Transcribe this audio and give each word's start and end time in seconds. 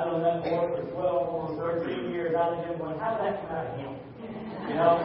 I've 0.00 0.06
known 0.06 0.22
that 0.22 0.40
boy 0.48 0.64
for 0.72 0.80
12, 0.96 1.28
almost 1.28 1.60
13 1.60 2.08
years. 2.10 2.32
I've 2.32 2.56
been 2.64 2.78
going, 2.78 2.98
how 2.98 3.20
did 3.20 3.20
that 3.20 3.44
come 3.44 3.52
out 3.52 3.68
of 3.68 3.76
him? 3.76 3.92
You 4.64 4.74
know? 4.80 4.96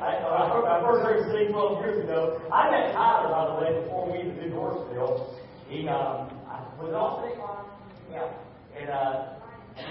I, 0.00 0.16
I, 0.16 0.80
first 0.80 1.04
heard 1.04 1.20
him 1.20 1.28
sing 1.36 1.52
12 1.52 1.84
years 1.84 2.04
ago. 2.04 2.40
I 2.48 2.70
met 2.70 2.92
Tyler, 2.96 3.28
by 3.28 3.44
the 3.52 3.56
way, 3.60 3.84
before 3.84 4.08
we 4.10 4.18
even 4.20 4.36
did 4.36 4.52
Dorsville. 4.52 5.36
He, 5.68 5.86
um, 5.88 6.32
was 6.80 6.88
it 6.88 6.94
all 6.94 7.20
State 7.20 7.36
Farm? 7.36 7.68
Yeah. 8.10 8.32
And, 8.80 8.88
uh, 8.88 9.36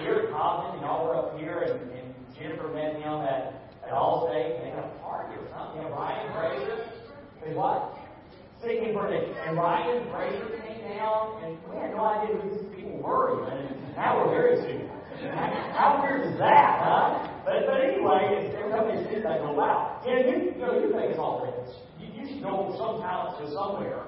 here 0.02 0.16
at 0.16 0.32
Compton, 0.32 0.82
y'all 0.82 1.06
were 1.06 1.16
up 1.16 1.38
here, 1.38 1.62
and, 1.62 1.78
and 1.94 2.16
Jennifer 2.40 2.74
met 2.74 2.96
him 2.96 3.22
at, 3.22 3.70
at 3.86 3.94
Allstate. 3.94 4.66
They 4.66 4.72
had 4.74 4.84
a 4.84 4.98
party 5.00 5.38
or 5.38 5.46
something. 5.54 5.84
Know, 5.84 5.94
Ryan 5.94 6.34
Fraser. 6.34 6.90
Is 7.46 7.56
what? 7.56 7.94
Singing 8.64 8.94
for 8.94 9.08
the, 9.08 9.22
and 9.46 9.56
Ryan 9.56 10.10
Fraser 10.10 10.50
came 10.66 10.98
down, 10.98 11.44
and 11.44 11.58
we 11.70 11.78
had 11.78 11.92
no 11.92 12.04
idea 12.04 12.36
who 12.36 12.50
these 12.50 12.67
even. 13.08 13.48
And 13.48 13.96
now 13.96 14.20
we're 14.20 14.58
soon. 14.62 14.90
How 15.74 16.00
weird 16.04 16.28
is 16.30 16.38
that, 16.38 16.84
huh? 16.84 17.28
But, 17.42 17.66
but 17.66 17.82
anyway, 17.82 18.54
every 18.54 18.70
time 18.70 18.86
they 18.92 19.00
see 19.10 19.24
that, 19.24 19.40
go, 19.42 19.54
wow. 19.56 19.98
Yeah, 20.06 20.20
you, 20.28 20.54
you 20.54 20.62
know, 20.62 20.78
you 20.78 20.94
make 20.94 21.16
us 21.16 21.20
all 21.20 21.42
famous. 21.42 21.74
You, 21.98 22.12
you 22.14 22.24
should 22.28 22.42
know 22.44 22.76
some 22.78 23.02
talent 23.02 23.40
to 23.42 23.50
somewhere. 23.50 24.04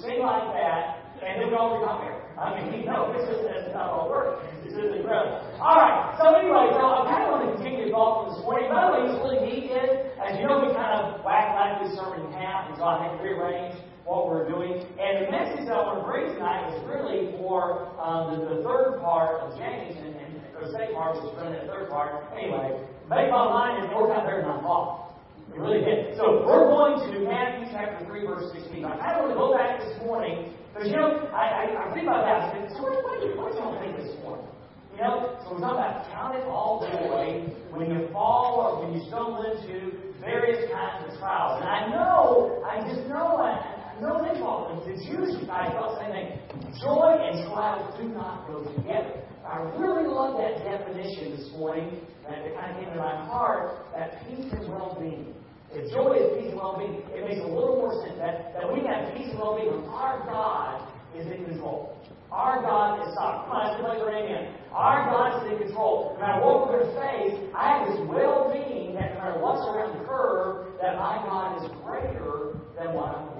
Sing 0.00 0.20
like 0.20 0.54
that, 0.56 1.02
and 1.20 1.42
then 1.42 1.48
we 1.50 1.56
all 1.56 1.80
retire. 1.80 2.22
I 2.38 2.56
mean, 2.56 2.84
know, 2.88 3.12
this 3.12 3.28
is 3.28 3.44
that's 3.44 3.74
not 3.74 3.90
all 3.90 4.08
work. 4.08 4.40
This 4.64 4.72
is 4.72 4.88
incredible. 4.88 5.42
All 5.60 5.76
right. 5.76 6.16
So 6.16 6.32
anyway, 6.32 6.72
so 6.72 6.80
I 6.80 7.10
kind 7.10 7.22
of 7.26 7.28
want 7.34 7.42
to 7.44 7.48
continue 7.58 7.88
to 7.88 7.90
talk 7.92 8.30
this 8.32 8.40
morning. 8.46 8.72
By 8.72 8.86
the 8.86 8.90
way, 8.94 9.00
it's 9.10 9.18
really 9.20 9.40
neat 9.44 9.64
is, 9.68 9.92
as 10.22 10.38
you 10.40 10.48
know, 10.48 10.64
we 10.64 10.72
kind 10.72 10.96
of 10.96 11.20
whacked 11.26 11.52
last 11.58 11.84
week's 11.84 11.98
sermon 11.98 12.24
in 12.24 12.32
half, 12.32 12.72
and 12.72 12.76
so 12.78 12.88
I 12.88 13.04
had 13.04 13.16
to 13.16 13.20
rearrange 13.20 13.76
what 14.04 14.26
we're 14.26 14.48
doing. 14.48 14.82
And 14.98 15.26
the 15.26 15.30
message 15.30 15.66
that 15.66 15.74
I 15.74 15.82
want 15.86 16.02
to 16.02 16.06
bring 16.06 16.34
tonight 16.34 16.74
is 16.74 16.78
really 16.86 17.32
for 17.38 17.86
um, 18.02 18.34
the, 18.34 18.56
the 18.56 18.58
third 18.66 18.98
part 18.98 19.40
of 19.42 19.54
James, 19.58 19.94
and, 19.94 20.14
and 20.18 20.30
the 20.58 20.70
second 20.74 20.94
part 20.94 21.14
was 21.18 21.30
running 21.38 21.58
the 21.58 21.70
third 21.70 21.90
part. 21.90 22.26
Anyway, 22.34 22.82
make 23.06 23.30
my 23.30 23.46
mind 23.46 23.84
is 23.84 23.90
more 23.90 24.10
out 24.10 24.26
better 24.26 24.42
than 24.42 24.50
I 24.50 24.60
thought. 24.62 25.14
It 25.52 25.60
really 25.60 25.84
did. 25.84 26.16
So 26.16 26.42
we're 26.48 26.64
going 26.66 26.96
to 27.12 27.28
Matthew 27.28 27.68
chapter 27.70 28.06
3, 28.06 28.26
verse 28.26 28.48
16. 28.56 28.84
I 28.84 28.96
kind 28.96 29.20
of 29.20 29.28
want 29.28 29.32
to 29.32 29.38
go 29.38 29.48
back 29.52 29.84
this 29.84 29.94
morning, 30.00 30.54
because, 30.72 30.88
you 30.88 30.96
know, 30.96 31.28
I, 31.30 31.68
I, 31.68 31.90
I 31.90 31.94
think 31.94 32.08
about 32.08 32.24
that. 32.24 32.38
I 32.40 32.46
said, 32.56 32.72
so 32.72 32.88
what, 32.88 33.04
what, 33.04 33.52
do 33.52 33.60
y'all 33.60 33.76
think 33.76 34.00
this 34.00 34.16
morning? 34.24 34.48
You 34.96 35.04
know, 35.04 35.36
so 35.44 35.56
we're 35.56 35.60
talking 35.60 35.80
about 35.80 36.08
count 36.12 36.36
it 36.36 36.44
all 36.44 36.84
joy 36.84 37.48
when 37.72 37.88
you 37.88 38.08
fall 38.12 38.60
or 38.60 38.84
when 38.84 38.96
you 38.96 39.04
stumble 39.08 39.40
into 39.44 40.12
various 40.20 40.70
kinds 40.70 41.08
of 41.08 41.18
trials. 41.18 41.60
And 41.60 41.68
I 41.68 41.88
know, 41.88 42.62
I 42.64 42.80
just 42.88 43.08
know, 43.08 43.40
I, 43.40 43.71
no, 44.02 44.18
fall. 44.40 44.82
The 44.84 44.98
Jews, 45.06 45.38
I 45.46 45.70
felt 45.70 45.94
the 45.94 46.10
same. 46.10 46.34
Joy 46.82 47.14
and 47.22 47.46
trials 47.46 47.94
do 47.98 48.08
not 48.10 48.46
go 48.50 48.64
together. 48.64 49.22
I 49.46 49.58
really 49.78 50.06
love 50.06 50.38
that 50.38 50.62
definition 50.66 51.36
this 51.38 51.50
morning, 51.54 52.02
and 52.26 52.46
it 52.46 52.54
kind 52.58 52.74
of 52.74 52.82
came 52.82 52.90
to 52.94 52.98
my 52.98 53.26
heart, 53.26 53.86
that 53.94 54.26
peace 54.26 54.50
and 54.50 54.66
well-being. 54.68 55.34
If 55.70 55.90
joy 55.94 56.18
is 56.18 56.34
peace 56.38 56.50
and 56.50 56.58
well-being, 56.58 57.02
it 57.14 57.22
makes 57.26 57.40
a 57.40 57.48
little 57.48 57.78
more 57.78 57.94
sense 58.04 58.18
that, 58.18 58.54
that 58.58 58.66
we 58.66 58.82
have 58.86 59.14
peace 59.14 59.30
and 59.30 59.38
well-being 59.38 59.70
when 59.70 59.86
our 59.88 60.26
God 60.26 60.82
is 61.16 61.26
in 61.26 61.44
control. 61.44 61.96
Our 62.30 62.62
God 62.62 63.06
is 63.06 63.14
sovereign. 63.14 63.44
Come 63.44 63.56
on, 63.56 63.64
everybody 63.76 63.98
say 64.02 64.18
amen. 64.24 64.44
Our 64.72 65.10
God 65.10 65.28
is 65.36 65.52
in 65.52 65.68
control. 65.68 66.16
No 66.16 66.26
matter 66.26 66.40
what 66.40 66.54
we're 66.64 66.80
going 66.80 66.88
to 66.88 66.96
face, 66.96 67.34
I 67.54 67.64
have 67.76 67.82
this 67.92 68.00
well-being 68.08 68.94
that 68.96 69.14
no 69.14 69.18
matter 69.20 69.38
what's 69.40 69.64
around 69.68 70.00
the 70.00 70.04
curve, 70.08 70.80
that 70.80 70.96
my 70.96 71.20
God 71.28 71.60
is 71.60 71.68
greater 71.84 72.56
than 72.72 72.96
what 72.96 73.12
I'm 73.12 73.31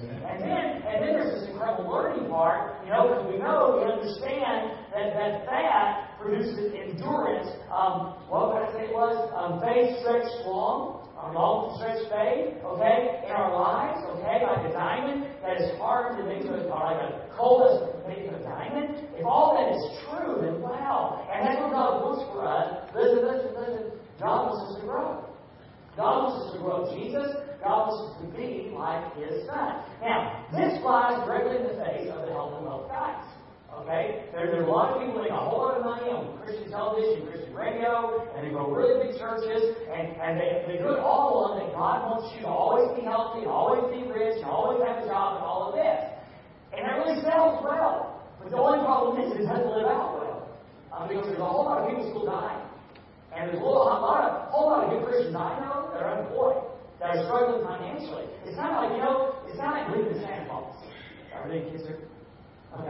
and 0.00 0.42
then, 0.42 0.82
and 0.84 0.96
then 1.02 1.12
there's 1.14 1.40
this 1.40 1.48
incredible 1.50 1.90
learning 1.90 2.28
part, 2.28 2.84
you 2.84 2.90
know, 2.90 3.08
because 3.08 3.24
we 3.28 3.38
know, 3.38 3.78
we 3.78 3.84
understand 3.84 4.76
that 4.92 5.14
that, 5.14 5.46
that 5.46 6.18
produces 6.20 6.72
endurance. 6.72 7.48
Um, 7.70 8.16
what 8.28 8.52
would 8.52 8.62
I 8.62 8.68
say 8.72 8.82
it 8.90 8.94
was? 8.94 9.14
Um, 9.36 9.60
faith 9.60 10.00
stretched 10.00 10.48
long, 10.48 11.06
a 11.16 11.32
long 11.32 11.76
stretched 11.76 12.08
faith, 12.08 12.56
okay, 12.60 13.24
in 13.24 13.32
our 13.32 13.52
lives, 13.52 14.00
okay, 14.16 14.44
like 14.44 14.64
a 14.68 14.72
diamond 14.72 15.28
that 15.42 15.60
is 15.60 15.72
hard 15.78 16.16
to 16.18 16.22
make 16.24 16.44
a, 16.44 16.66
like 16.68 17.00
a 17.00 17.28
coal 17.36 17.64
that's 17.64 17.80
made 18.08 18.26
into 18.26 18.36
a 18.36 18.42
diamond. 18.42 19.00
If 19.16 19.24
all 19.24 19.56
that 19.56 19.72
is 19.72 19.82
true, 20.08 20.40
then 20.40 20.60
wow. 20.60 21.24
And 21.32 21.46
that's 21.46 21.60
what 21.60 21.72
God 21.72 22.04
wants 22.04 22.22
for 22.32 22.44
us. 22.44 22.88
Listen, 22.92 23.22
listen, 23.24 23.52
listen. 23.56 23.84
God 24.20 24.48
wants 24.48 24.60
us 24.64 24.80
to 24.80 24.82
grow. 24.84 25.35
God 25.96 26.28
wants 26.28 26.36
us 26.44 26.48
to 26.52 26.58
grow 26.60 26.84
Jesus. 26.92 27.28
God 27.64 27.88
wants 27.88 27.96
us 28.04 28.12
to 28.20 28.26
be 28.36 28.68
like 28.76 29.16
His 29.16 29.48
Son. 29.48 29.80
Now, 30.04 30.44
this 30.52 30.76
flies 30.84 31.24
directly 31.24 31.56
in 31.56 31.64
the 31.72 31.76
face 31.80 32.12
of 32.12 32.28
the 32.28 32.32
health 32.36 32.60
and 32.60 32.68
wealth 32.68 32.92
guys. 32.92 33.24
Okay? 33.80 34.28
There, 34.32 34.52
there 34.52 34.60
are 34.60 34.68
a 34.68 34.72
lot 34.72 34.92
of 34.92 35.00
people 35.00 35.24
making 35.24 35.32
a 35.32 35.40
whole 35.40 35.64
lot 35.64 35.80
of 35.80 35.84
money 35.84 36.12
on 36.12 36.36
Christian 36.44 36.68
television, 36.68 37.24
Christian 37.28 37.56
radio, 37.56 38.28
and 38.36 38.44
they 38.44 38.52
go 38.52 38.68
really 38.68 39.08
big 39.08 39.16
churches, 39.16 39.72
and, 39.88 40.16
and 40.20 40.36
they, 40.36 40.68
they 40.68 40.76
do 40.76 40.92
it 40.92 41.00
all 41.00 41.32
along 41.32 41.64
that 41.64 41.72
God 41.72 42.04
wants 42.08 42.28
you 42.36 42.44
to 42.44 42.50
always 42.52 42.92
be 42.92 43.04
healthy, 43.04 43.48
always 43.48 43.84
be 43.88 44.04
rich, 44.04 44.44
always 44.44 44.84
have 44.84 45.00
a 45.00 45.06
job, 45.08 45.40
and 45.40 45.44
all 45.48 45.72
of 45.72 45.80
this. 45.80 46.00
And 46.76 46.84
that 46.84 47.00
really 47.00 47.24
sounds 47.24 47.64
well. 47.64 48.20
But 48.40 48.52
the 48.52 48.60
only 48.60 48.84
problem 48.84 49.16
is 49.24 49.32
it 49.32 49.48
doesn't 49.48 49.72
live 49.72 49.88
out 49.88 50.12
well. 50.20 50.36
Um, 50.92 51.08
because 51.08 51.24
there's 51.28 51.40
a 51.40 51.44
whole 51.44 51.64
lot 51.64 51.84
of 51.84 51.88
people 51.88 52.04
still 52.08 52.28
dying. 52.28 52.64
And 53.36 53.48
there's 53.48 53.60
a 53.60 53.60
whole 53.60 53.84
lot, 53.84 54.24
of, 54.24 54.48
whole 54.48 54.72
lot 54.72 54.84
of 54.84 54.96
good 54.96 55.04
Christians 55.04 55.36
know 55.36 55.75
that 55.96 56.04
are 56.04 56.20
unemployed 56.20 56.76
that 57.00 57.16
are 57.16 57.20
struggling 57.28 57.64
financially. 57.64 58.24
It's 58.44 58.56
not 58.56 58.72
like, 58.80 58.96
you 58.96 59.02
know, 59.04 59.36
it's 59.48 59.58
not 59.60 59.76
like 59.76 59.88
believing 59.92 60.16
in 60.16 60.20
Santa 60.20 60.48
Claus. 60.48 60.76
Are 61.32 61.48
they 61.48 61.68
kids 61.68 61.84
are? 61.88 62.00
Oh, 62.72 62.84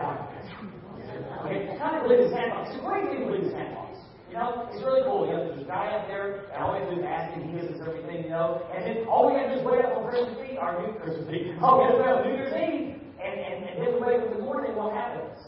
okay. 1.43 1.71
It's 1.71 1.79
not 1.79 1.95
like 1.95 2.03
believing 2.07 2.27
in 2.27 2.33
Santa 2.35 2.51
Claus. 2.55 2.71
It's 2.71 2.79
a 2.79 2.85
great 2.87 3.07
thing 3.11 3.21
to 3.23 3.27
believe 3.27 3.47
in 3.47 3.53
Santa 3.55 3.75
Claus. 3.75 3.99
You 4.31 4.35
know, 4.39 4.67
it's 4.71 4.83
really 4.83 5.03
cool. 5.07 5.27
You 5.27 5.39
know, 5.39 5.43
there's 5.47 5.63
a 5.63 5.71
guy 5.71 5.87
up 5.95 6.07
there, 6.11 6.51
and 6.51 6.59
all 6.59 6.75
we 6.75 6.83
have 6.83 6.91
to 6.91 6.99
do 6.99 7.03
is 7.03 7.07
ask 7.07 7.31
him, 7.35 7.47
he 7.47 7.55
gives 7.55 7.71
us 7.71 7.79
everything, 7.83 8.27
you 8.27 8.35
know, 8.35 8.59
and 8.75 8.83
then 8.83 9.07
all 9.07 9.31
we 9.31 9.39
have 9.39 9.55
to 9.55 9.55
do 9.55 9.63
is 9.63 9.67
wait 9.67 9.87
up 9.87 9.95
on 9.95 10.11
Christmas 10.11 10.35
Eve, 10.43 10.59
or 10.59 10.83
New 10.83 10.99
Christmas 10.99 11.31
Eve, 11.31 11.55
all 11.63 11.79
we 11.79 11.87
have 11.87 11.95
to 11.95 12.03
do 12.03 12.11
is 12.11 12.23
New 12.27 12.35
Year's 12.35 12.55
Eve, 12.59 12.87
and, 13.23 13.35
and, 13.39 13.59
and 13.71 13.75
then 13.79 13.91
we 13.95 13.99
wake 14.03 14.19
up 14.19 14.27
in 14.27 14.35
the 14.35 14.43
morning, 14.43 14.75
what 14.75 14.91
happens? 14.99 15.39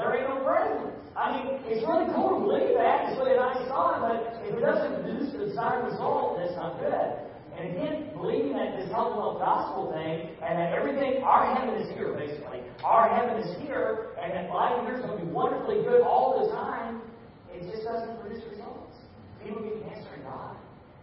There 0.00 0.16
ain't 0.16 0.32
no 0.32 0.40
presents. 0.40 0.96
I 1.12 1.36
mean, 1.36 1.60
it's 1.68 1.84
really 1.84 2.08
cool 2.16 2.32
to 2.32 2.40
believe 2.40 2.72
that. 2.80 3.12
It's 3.12 3.20
really 3.20 3.36
a 3.36 3.42
nice 3.44 3.60
thought, 3.68 4.00
but 4.00 4.40
if 4.48 4.56
it 4.56 4.64
doesn't 4.64 5.04
produce 5.04 5.28
the 5.36 5.44
desired 5.44 5.92
result, 5.92 6.40
that's 6.40 6.56
not 6.56 6.80
good. 6.80 7.20
And 7.52 7.76
again, 7.76 8.08
believing 8.16 8.56
that 8.56 8.80
this 8.80 8.88
and 8.88 8.96
wealth 8.96 9.44
gospel 9.44 9.92
thing, 9.92 10.32
and 10.40 10.56
that 10.56 10.72
everything, 10.72 11.20
our 11.20 11.44
heaven 11.52 11.76
is 11.76 11.92
here, 11.92 12.16
basically. 12.16 12.64
Our 12.80 13.12
heaven 13.12 13.44
is 13.44 13.52
here, 13.60 14.16
and 14.16 14.32
that 14.32 14.48
life 14.48 14.80
here 14.88 14.96
is 14.96 15.04
going 15.04 15.20
to 15.20 15.20
be 15.20 15.28
wonderfully 15.28 15.84
good 15.84 16.00
all 16.00 16.40
the 16.40 16.48
time, 16.56 17.04
it 17.52 17.68
just 17.68 17.84
doesn't 17.84 18.16
produce 18.24 18.40
results. 18.48 18.96
People 19.44 19.60
get 19.60 19.84
cancer 19.84 20.16
and 20.16 20.24
die. 20.24 20.56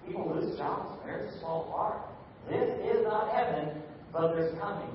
People 0.09 0.25
lose 0.25 0.57
jobs. 0.57 0.97
Marriages 1.05 1.37
fall 1.45 1.69
apart. 1.69 2.01
This 2.49 2.65
is 2.81 3.05
not 3.05 3.29
heaven, 3.29 3.77
but 4.09 4.33
there's 4.33 4.57
coming 4.57 4.89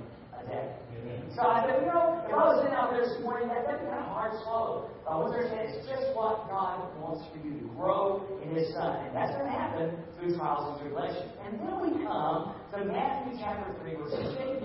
So 1.35 1.49
I 1.49 1.65
said, 1.65 1.81
you 1.81 1.89
know, 1.89 2.21
if 2.29 2.33
I 2.33 2.45
was 2.45 2.61
sitting 2.61 2.77
out 2.77 2.93
there 2.93 3.09
this 3.09 3.17
morning, 3.25 3.49
that, 3.49 3.65
that'd 3.65 3.81
be 3.81 3.89
kind 3.89 4.05
of 4.05 4.13
hard 4.13 4.37
swallow. 4.45 4.93
But 5.01 5.17
what 5.17 5.33
they're 5.33 5.49
saying 5.49 5.73
is 5.73 5.89
just 5.89 6.13
what 6.13 6.45
God 6.53 6.93
wants 7.01 7.25
for 7.33 7.41
you 7.41 7.57
to 7.57 7.67
grow 7.73 8.21
in 8.45 8.53
His 8.53 8.69
Son. 8.77 9.01
And 9.09 9.17
that's 9.17 9.33
going 9.33 9.49
to 9.49 9.57
happen 9.57 9.97
through 10.21 10.37
trials 10.37 10.77
and 10.77 10.85
tribulations. 10.85 11.33
And 11.41 11.57
then 11.57 11.75
we 11.81 11.91
come 12.05 12.53
to 12.77 12.85
Matthew 12.85 13.41
chapter 13.41 13.73
3, 13.81 13.97
verse 13.97 14.13
16. 14.13 14.61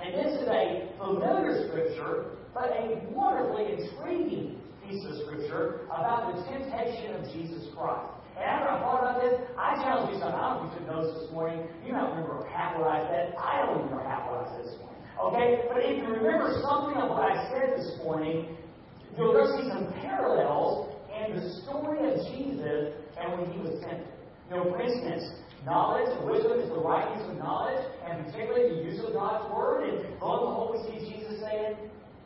And 0.00 0.08
this 0.16 0.40
is 0.40 0.48
a 0.48 0.88
familiar 0.96 1.68
scripture, 1.68 2.40
but 2.56 2.72
a 2.72 3.04
wonderfully 3.12 3.76
intriguing 3.76 4.56
piece 4.80 5.04
of 5.04 5.20
scripture 5.28 5.84
about 5.92 6.32
the 6.32 6.40
temptation 6.48 7.12
of 7.20 7.28
Jesus 7.36 7.68
Christ. 7.76 8.08
And 8.40 8.48
after 8.48 8.72
I 8.72 8.80
thought 8.80 9.04
about 9.04 9.20
this, 9.20 9.36
I 9.60 9.76
challenge 9.84 10.16
you 10.16 10.18
something. 10.18 10.32
I 10.32 10.56
don't 10.56 10.64
know 10.64 10.72
if 10.72 10.80
you 10.80 10.88
took 10.88 10.88
notes 10.96 11.12
this 11.20 11.28
morning. 11.28 11.60
You 11.84 11.92
don't 11.92 12.08
remember 12.16 12.48
half 12.48 12.80
what 12.80 12.88
I 12.88 13.04
said. 13.04 13.36
I 13.36 13.60
don't 13.60 13.84
remember 13.84 14.00
half 14.00 14.24
what 14.32 14.48
I 14.48 14.56
said 14.56 14.64
this 14.64 14.80
morning. 14.80 14.89
Okay? 15.20 15.68
But 15.68 15.84
if 15.84 16.00
you 16.00 16.08
remember 16.08 16.48
something 16.64 16.96
of 16.96 17.10
what 17.10 17.30
I 17.30 17.48
said 17.52 17.76
this 17.76 17.98
morning, 18.02 18.56
you'll 19.16 19.36
see 19.58 19.68
some 19.68 19.92
parallels 20.00 20.96
in 21.12 21.36
the 21.36 21.60
story 21.62 22.00
of 22.08 22.16
Jesus 22.32 22.96
and 23.20 23.36
when 23.36 23.52
he 23.52 23.58
was 23.60 23.80
tempted. 23.84 24.08
You 24.48 24.56
know, 24.56 24.64
for 24.64 24.80
instance, 24.80 25.22
knowledge, 25.64 26.08
wisdom 26.24 26.58
is 26.58 26.68
the 26.70 26.80
right 26.80 27.04
use 27.16 27.28
of 27.28 27.36
knowledge, 27.36 27.84
and 28.08 28.24
particularly 28.26 28.80
the 28.80 28.82
use 28.90 29.04
of 29.04 29.12
God's 29.12 29.52
word. 29.54 29.88
And 29.88 30.18
lo 30.20 30.40
and 30.40 30.42
behold, 30.48 30.68
we 30.74 30.78
see 30.88 31.12
Jesus 31.12 31.38
saying, 31.40 31.76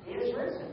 It 0.06 0.16
is 0.22 0.34
written. 0.34 0.70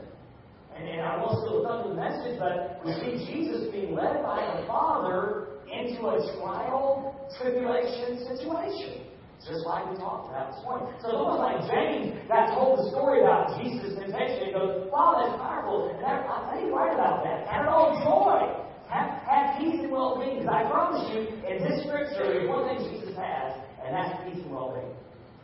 And, 0.76 0.88
and 0.88 1.00
I 1.02 1.18
won't 1.18 1.44
steal 1.44 1.60
the 1.62 1.94
message, 1.94 2.38
but 2.38 2.80
we 2.86 2.94
see 3.02 3.26
Jesus 3.28 3.68
being 3.72 3.94
led 3.94 4.22
by 4.22 4.40
the 4.60 4.66
Father 4.66 5.60
into 5.68 6.06
a 6.06 6.16
trial, 6.38 7.28
tribulation 7.40 8.24
situation. 8.28 9.11
Just 9.42 9.66
like 9.66 9.90
we 9.90 9.98
talked 9.98 10.30
about 10.30 10.54
this 10.54 10.62
morning. 10.62 10.86
So 11.02 11.10
someone 11.10 11.42
like 11.42 11.66
James 11.66 12.14
that 12.30 12.54
told 12.54 12.78
the 12.78 12.94
story 12.94 13.26
about 13.26 13.58
Jesus' 13.58 13.98
temptation 13.98 14.48
and 14.48 14.54
goes, 14.54 14.86
Wow, 14.86 15.18
that's 15.18 15.34
powerful. 15.34 15.90
And 15.90 15.98
I 15.98 16.22
tell 16.22 16.62
you 16.62 16.70
right 16.70 16.94
about 16.94 17.26
that. 17.26 17.50
Have 17.50 17.66
it 17.66 17.70
all 17.74 17.90
joy. 18.06 18.54
Have, 18.86 19.18
have 19.26 19.58
peace 19.58 19.82
and 19.82 19.90
well 19.90 20.14
being. 20.14 20.46
Because 20.46 20.54
I 20.54 20.62
promise 20.70 21.10
you, 21.10 21.26
in 21.42 21.58
this 21.58 21.82
scripture, 21.82 22.22
there's 22.22 22.46
one 22.46 22.70
thing 22.70 22.86
Jesus 22.86 23.18
has, 23.18 23.58
and 23.82 23.90
that's 23.90 24.14
peace 24.22 24.38
and 24.38 24.54
well 24.54 24.78
being. 24.78 24.94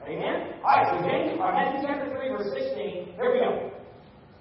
Amen? 0.07 0.63
Alright, 0.63 0.95
so 0.95 1.03
James, 1.03 1.35
or 1.35 1.51
Matthew 1.51 1.83
chapter 1.83 2.07
3, 2.07 2.29
verse 2.39 2.55
16. 2.55 3.19
Here 3.19 3.31
we 3.35 3.43
go. 3.43 3.75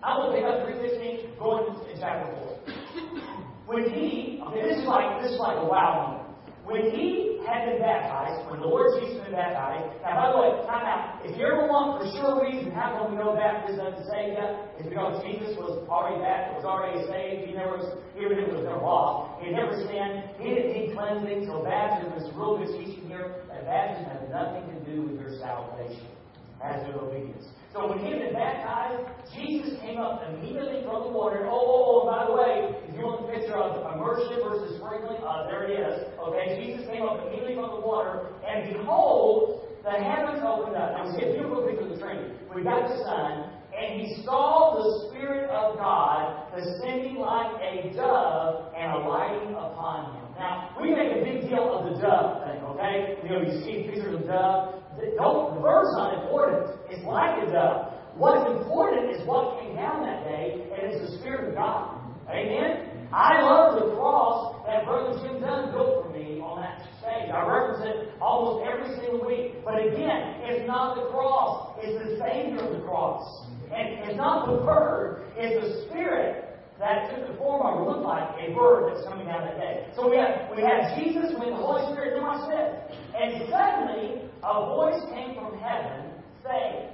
I 0.05 0.21
will 0.21 0.37
pick 0.37 0.45
up 0.45 0.69
315, 0.69 1.33
going 1.41 1.65
to 1.65 1.93
chapter 1.97 2.29
4. 2.29 3.33
When 3.67 3.83
he, 3.91 4.39
okay, 4.47 4.61
this 4.63 4.79
is 4.79 4.87
like 4.87 5.21
this 5.21 5.33
is 5.33 5.39
like 5.39 5.57
a 5.57 5.65
wow 5.65 6.15
moment. 6.15 6.26
When 6.67 6.91
he 6.91 7.39
had 7.47 7.63
been 7.63 7.79
baptized, 7.79 8.43
when 8.51 8.59
the 8.59 8.67
Lord 8.67 8.99
Jesus 8.99 9.23
had 9.23 9.31
been 9.31 9.39
baptized, 9.39 9.87
now 10.03 10.19
by 10.19 10.27
the 10.35 10.37
way, 10.43 10.51
time 10.67 10.83
out. 10.83 11.23
If 11.23 11.39
you 11.39 11.47
ever 11.47 11.63
want 11.63 12.03
for 12.03 12.11
sure 12.11 12.43
reason 12.43 12.75
how 12.75 12.91
come 12.99 13.15
we 13.15 13.23
know 13.23 13.39
baptism 13.39 13.87
doesn't 13.87 14.03
save 14.11 14.35
you, 14.35 14.47
it's 14.75 14.83
because 14.91 15.23
Jesus 15.23 15.55
was 15.55 15.87
already 15.87 16.19
baptized, 16.19 16.59
was 16.59 16.67
already 16.67 17.07
saved. 17.07 17.47
He 17.47 17.55
never 17.55 17.79
was, 17.79 17.87
even 18.19 18.35
if 18.35 18.51
it 18.51 18.55
was 18.59 18.67
never 18.67 18.83
lost, 18.83 19.39
he 19.39 19.47
never 19.47 19.79
sinned. 19.79 20.27
He 20.43 20.51
didn't 20.51 20.75
need 20.75 20.91
cleansing. 20.91 21.47
So 21.47 21.63
baptism 21.63 22.19
is 22.19 22.27
real 22.35 22.59
good 22.59 22.75
teaching 22.75 23.07
here 23.07 23.47
that 23.47 23.63
baptism 23.63 24.11
has 24.11 24.27
nothing 24.27 24.67
to 24.67 24.77
do 24.83 25.07
with 25.07 25.23
your 25.23 25.39
salvation, 25.39 26.11
as 26.59 26.83
with 26.83 26.99
obedience. 26.99 27.47
So 27.71 27.87
when 27.87 28.03
he 28.03 28.11
had 28.11 28.27
been 28.27 28.35
baptized, 28.35 29.07
Jesus 29.31 29.79
came 29.79 30.03
up 30.03 30.19
immediately 30.27 30.83
from 30.83 31.07
the 31.07 31.11
water. 31.15 31.47
Oh, 31.47 31.55
oh, 31.55 31.83
oh, 31.95 32.11
by 32.11 32.27
the 32.27 32.35
way, 32.35 32.75
you 32.97 33.05
want 33.05 33.25
the 33.25 33.31
picture 33.33 33.57
of 33.57 33.77
immersion 33.93 34.41
versus 34.41 34.77
sprinkling, 34.81 35.21
uh, 35.21 35.45
there 35.47 35.69
it 35.69 35.77
is. 35.77 36.09
Okay, 36.17 36.57
Jesus 36.59 36.89
came 36.89 37.05
up 37.05 37.21
immediately 37.25 37.55
from 37.55 37.77
the 37.77 37.83
water, 37.85 38.33
and 38.43 38.73
behold, 38.73 39.69
the 39.85 39.93
heavens 39.93 40.41
opened 40.43 40.75
up. 40.75 40.97
Now 40.97 41.05
we 41.05 41.15
see 41.15 41.25
a 41.29 41.33
beautiful 41.33 41.63
picture 41.63 41.85
of 41.85 41.93
the 41.95 41.99
Trinity. 42.01 42.33
We 42.53 42.63
got 42.65 42.89
the 42.89 42.97
Son, 43.05 43.53
and 43.77 44.01
he 44.01 44.23
saw 44.25 44.75
the 44.75 45.07
Spirit 45.07 45.49
of 45.53 45.77
God 45.77 46.49
descending 46.57 47.21
like 47.21 47.61
a 47.61 47.93
dove 47.93 48.73
and 48.73 48.91
alighting 48.91 49.53
upon 49.53 50.17
him. 50.17 50.25
Now, 50.37 50.73
we 50.81 50.93
make 50.93 51.13
a 51.17 51.21
big 51.23 51.49
deal 51.49 51.69
of 51.69 51.93
the 51.93 52.01
dove 52.01 52.45
thing, 52.45 52.61
okay? 52.73 53.17
You 53.23 53.29
know, 53.29 53.41
you 53.41 53.61
see 53.61 53.89
pictures 53.89 54.13
of 54.13 54.21
the 54.21 54.27
dove. 54.27 54.81
Don't, 55.17 55.55
the 55.55 55.61
bird's 55.61 55.93
not 55.97 56.25
important. 56.25 56.77
It's 56.89 57.05
like 57.05 57.41
a 57.41 57.51
dove. 57.51 57.93
What's 58.17 58.49
important 58.49 59.13
is 59.13 59.25
what 59.27 59.61
came 59.61 59.75
down 59.75 60.01
that 60.01 60.25
day, 60.25 60.65
and 60.73 60.91
it's 60.91 61.11
the 61.11 61.17
Spirit 61.19 61.49
of 61.49 61.55
God. 61.55 62.01
Amen? 62.29 63.07
I 63.13 63.41
love 63.41 63.79
the 63.79 63.95
cross 63.95 64.65
that 64.67 64.83
Brother 64.83 65.15
Jim 65.23 65.39
Dunn 65.39 65.71
built 65.71 66.03
for 66.03 66.11
me 66.11 66.43
on 66.43 66.59
that 66.59 66.83
stage. 66.99 67.31
I 67.31 67.39
reference 67.47 67.87
it 67.87 68.19
almost 68.19 68.67
every 68.67 68.99
single 68.99 69.23
week. 69.23 69.63
But 69.63 69.79
again, 69.79 70.43
it's 70.43 70.67
not 70.67 70.99
the 70.99 71.07
cross, 71.07 71.79
it's 71.79 71.95
the 72.03 72.19
Savior 72.19 72.59
of 72.67 72.75
the 72.75 72.83
cross. 72.83 73.47
And 73.71 74.03
it's 74.03 74.17
not 74.17 74.36
the 74.51 74.63
bird, 74.63 75.23
is 75.37 75.61
the 75.61 75.85
Spirit 75.87 76.47
that 76.79 77.09
took 77.09 77.27
the 77.27 77.37
form 77.37 77.65
or 77.65 77.89
looked 77.89 78.05
like 78.05 78.29
a 78.39 78.53
bird 78.53 78.93
that's 78.93 79.05
coming 79.07 79.25
down 79.25 79.45
that 79.45 79.57
day. 79.57 79.87
So 79.95 80.09
we 80.09 80.17
have 80.17 80.49
we 80.55 80.61
have 80.61 80.97
Jesus 80.97 81.33
with 81.33 81.49
the 81.49 81.55
Holy 81.55 81.91
Spirit, 81.91 82.13
then 82.13 82.23
watch 82.23 82.47
this. 82.49 82.97
And 83.17 83.49
suddenly 83.49 84.29
a 84.43 84.53
voice 84.77 85.01
came 85.13 85.35
from 85.35 85.57
heaven 85.57 86.13
saying, 86.45 86.89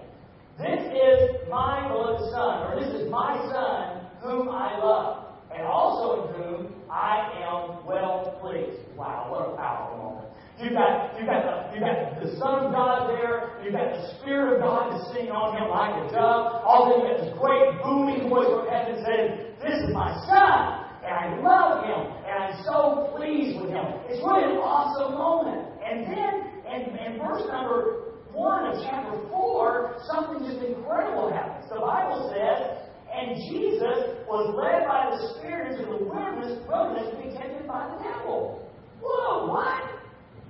This 0.58 0.82
is 0.88 1.50
my 1.50 1.88
beloved 1.88 2.32
Son, 2.32 2.64
or 2.64 2.80
this 2.80 2.94
is 2.96 3.12
my 3.12 3.36
Son 3.52 4.08
whom 4.24 4.50
I 4.50 4.78
love, 4.78 5.26
and 5.54 5.68
also 5.68 6.28
in 6.28 6.44
whom 6.44 6.74
I 6.90 7.44
am 7.44 7.86
well 7.86 8.40
pleased. 8.42 8.80
Wow, 8.96 9.28
what 9.30 9.54
a 9.54 9.58
powerful 9.58 10.13
You've 10.62 10.78
got, 10.78 11.18
you've 11.18 11.26
got, 11.26 11.42
the, 11.42 11.56
you've 11.74 11.82
got 11.82 11.98
the 12.22 12.30
Son 12.38 12.66
of 12.66 12.72
God 12.72 13.10
there. 13.10 13.58
You've 13.66 13.74
got 13.74 13.90
the 13.90 14.14
Spirit 14.22 14.58
of 14.58 14.58
God 14.62 14.94
descending 14.94 15.34
on 15.34 15.58
him 15.58 15.68
like 15.74 15.98
a 15.98 16.06
dove. 16.14 16.62
All 16.62 16.88
of 16.88 17.02
you 17.02 17.10
got 17.10 17.18
this 17.26 17.34
great 17.42 17.82
booming 17.82 18.30
voice 18.30 18.46
from 18.46 18.70
heaven 18.70 19.02
saying, 19.02 19.30
This 19.66 19.82
is 19.82 19.90
my 19.90 20.14
Son, 20.30 20.62
and 21.02 21.14
I 21.14 21.26
love 21.42 21.90
him, 21.90 22.02
and 22.30 22.36
I'm 22.38 22.56
so 22.70 23.10
pleased 23.18 23.58
with 23.60 23.74
him. 23.74 23.86
It's 24.08 24.22
really 24.22 24.46
an 24.46 24.62
awesome 24.62 25.18
moment. 25.18 25.74
And 25.82 26.06
then, 26.06 26.34
in, 26.70 26.82
in 27.02 27.12
verse 27.18 27.44
number 27.50 28.14
1 28.34 28.66
of 28.66 28.82
chapter 28.82 29.14
4, 29.30 30.06
something 30.10 30.42
just 30.46 30.62
incredible 30.66 31.30
happens. 31.30 31.70
The 31.70 31.82
Bible 31.82 32.34
says, 32.34 32.84
and 33.14 33.38
Jesus 33.46 34.26
was 34.26 34.58
led 34.58 34.90
by 34.90 35.14
the 35.14 35.38
Spirit 35.38 35.78
into 35.78 35.86
the 35.86 36.02
wilderness, 36.02 36.58
wilderness 36.66 37.14
to 37.14 37.18
be 37.22 37.30
tempted 37.38 37.70
by 37.70 37.86
the 37.94 38.02
devil. 38.02 38.66
Whoa, 38.98 39.54
what? 39.54 39.86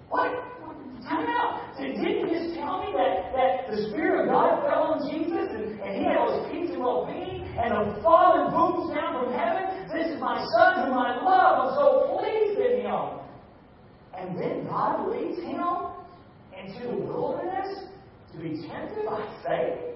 What? 0.08 0.32
Time 1.04 1.28
out. 1.28 1.76
Didn't 1.76 2.00
you 2.00 2.32
just 2.32 2.56
tell 2.56 2.80
me 2.80 2.96
that, 2.96 3.36
that 3.36 3.68
the 3.68 3.92
Spirit 3.92 4.24
of 4.24 4.32
God 4.32 4.64
fell 4.64 4.96
on 4.96 5.12
Jesus 5.12 5.52
and, 5.52 5.76
and 5.84 5.92
he 6.00 6.08
had 6.08 6.16
all 6.16 6.32
his 6.32 6.48
peace 6.48 6.72
and 6.72 6.80
well 6.80 7.04
being, 7.04 7.44
and 7.60 7.76
the 7.76 8.00
Father 8.00 8.48
booms 8.48 8.96
down 8.96 9.20
from 9.20 9.36
heaven? 9.36 9.84
This 9.92 10.16
is 10.16 10.22
my 10.24 10.40
Son 10.56 10.88
whom 10.88 10.96
I 10.96 11.20
love. 11.20 11.68
I'm 11.68 11.76
so 11.76 12.16
pleased 12.16 12.56
in 12.56 12.88
him. 12.88 13.20
And 14.16 14.40
then 14.40 14.64
God 14.72 15.12
leads 15.12 15.44
him 15.44 15.92
into 16.56 16.88
the 16.88 16.96
wilderness 16.96 17.92
to 18.32 18.38
be 18.40 18.66
tempted 18.68 19.06
by 19.06 19.28
Satan? 19.44 19.94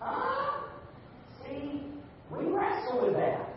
Huh? 0.00 0.68
See, 1.44 1.82
we 2.30 2.46
wrestle 2.46 3.06
with 3.06 3.14
that. 3.16 3.48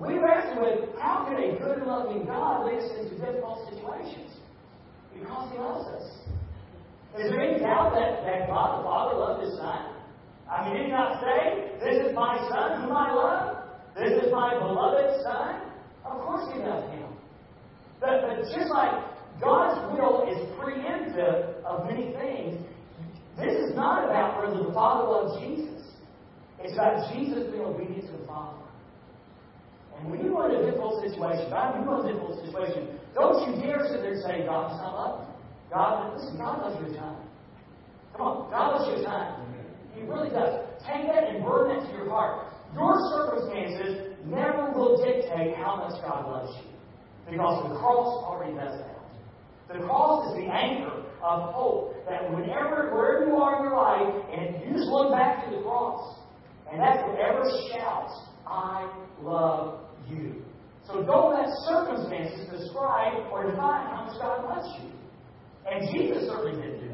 We 0.00 0.18
wrestle 0.18 0.62
with 0.62 1.00
how 1.00 1.26
can 1.26 1.42
a 1.42 1.58
good, 1.58 1.86
loving 1.86 2.24
God 2.24 2.66
lead 2.66 2.78
us 2.78 2.90
into 2.98 3.18
difficult 3.18 3.68
situations? 3.68 4.30
Because 5.12 5.50
He 5.52 5.58
loves 5.58 5.88
us. 5.88 6.06
Is 7.18 7.30
there 7.30 7.40
any 7.40 7.58
doubt 7.58 7.94
that, 7.94 8.22
that 8.22 8.37
God 8.48 8.80
the 8.80 8.84
Father 8.84 9.14
loved 9.20 9.44
His 9.44 9.54
Son? 9.60 9.94
I 10.48 10.64
mean, 10.64 10.82
did 10.82 10.90
not 10.90 11.20
say, 11.20 11.76
This 11.84 12.08
is 12.08 12.16
my 12.16 12.40
Son 12.48 12.82
whom 12.82 12.96
I 12.96 13.12
love? 13.12 13.68
This 13.94 14.16
is 14.24 14.32
my 14.32 14.56
beloved 14.56 15.22
Son? 15.22 15.68
Of 16.04 16.24
course 16.24 16.48
He 16.52 16.58
loved 16.58 16.88
Him. 16.96 17.12
But, 18.00 18.24
but 18.24 18.48
just 18.48 18.72
like 18.72 18.96
God's 19.40 19.92
will 19.92 20.24
is 20.24 20.40
preemptive 20.56 21.62
of 21.64 21.84
many 21.84 22.12
things, 22.16 22.64
this 23.36 23.54
is 23.54 23.76
not 23.76 24.04
about 24.04 24.40
whether 24.40 24.64
the 24.64 24.72
Father 24.72 25.04
loves 25.04 25.38
Jesus. 25.38 25.94
It's 26.58 26.74
about 26.74 27.14
Jesus 27.14 27.52
being 27.52 27.62
obedient 27.62 28.06
to 28.06 28.16
the 28.18 28.26
Father. 28.26 28.58
And 29.98 30.10
when 30.10 30.24
you 30.24 30.36
are 30.38 30.50
in 30.50 30.62
a 30.62 30.64
difficult 30.66 31.02
situation, 31.02 31.50
God, 31.50 31.74
when 31.74 31.84
you're 31.84 32.00
in 32.00 32.06
a 32.06 32.12
difficult 32.14 32.44
situation, 32.46 32.98
don't 33.14 33.38
you 33.46 33.62
dare 33.62 33.86
sit 33.90 34.02
there 34.02 34.14
and 34.14 34.22
say, 34.22 34.46
God 34.46 34.70
does 34.70 34.80
not 34.80 34.94
love 34.94 35.14
you. 35.22 35.34
God, 35.70 36.16
listen, 36.16 36.38
God 36.38 36.62
loves 36.62 36.80
your 36.80 36.98
time. 36.98 37.27
Come 38.18 38.26
on, 38.26 38.50
God 38.50 38.74
loves 38.74 38.90
your 38.90 39.06
time. 39.06 39.46
He 39.94 40.02
really 40.02 40.28
does. 40.28 40.66
Take 40.82 41.06
that 41.06 41.30
and 41.30 41.44
burn 41.46 41.70
that 41.70 41.86
to 41.86 41.92
your 41.94 42.10
heart. 42.10 42.50
Your 42.74 42.98
circumstances 43.14 44.18
never 44.26 44.74
will 44.74 44.98
dictate 44.98 45.54
how 45.54 45.76
much 45.76 46.02
God 46.02 46.26
loves 46.26 46.50
you. 46.58 46.68
Because 47.30 47.70
the 47.70 47.78
cross 47.78 48.24
already 48.26 48.58
does 48.58 48.74
that. 48.74 48.98
The 49.70 49.86
cross 49.86 50.34
is 50.34 50.42
the 50.42 50.50
anchor 50.50 51.06
of 51.22 51.54
hope. 51.54 51.94
That 52.10 52.26
whenever, 52.34 52.90
wherever 52.90 53.30
you 53.30 53.36
are 53.36 53.58
in 53.58 53.70
your 53.70 53.78
life, 53.78 54.10
and 54.34 54.66
you 54.66 54.74
just 54.74 54.90
look 54.90 55.12
back 55.12 55.44
to 55.44 55.54
the 55.54 55.62
cross, 55.62 56.18
and 56.72 56.80
that 56.80 57.04
forever 57.06 57.44
shouts, 57.70 58.18
I 58.46 58.90
love 59.22 59.80
you. 60.08 60.42
So 60.86 61.04
don't 61.04 61.34
let 61.34 61.46
circumstances 61.68 62.48
describe 62.50 63.30
or 63.30 63.50
define 63.50 63.86
how 63.86 64.08
much 64.08 64.18
God 64.20 64.42
loves 64.44 64.82
you. 64.82 64.90
And 65.70 65.86
Jesus 65.94 66.28
certainly 66.28 66.60
didn't 66.60 66.80
do. 66.80 66.87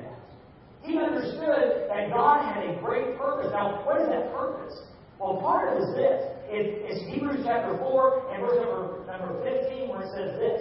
He 0.85 1.01
understood 1.01 1.89
that 1.89 2.13
God 2.13 2.45
had 2.45 2.61
a 2.69 2.77
great 2.85 3.17
purpose. 3.17 3.49
Now, 3.53 3.81
what 3.89 4.03
is 4.03 4.09
that 4.09 4.31
purpose? 4.37 4.85
Well, 5.19 5.41
part 5.41 5.73
of 5.73 5.81
it 5.81 5.89
is 5.89 5.95
this. 5.97 6.21
it's 6.53 7.01
Hebrews 7.09 7.41
chapter 7.41 7.79
4 7.79 8.35
and 8.35 8.45
verse 8.45 8.61
number, 8.61 9.01
number 9.09 9.33
15 9.41 9.89
where 9.89 10.05
it 10.05 10.13
says 10.13 10.37
this. 10.37 10.61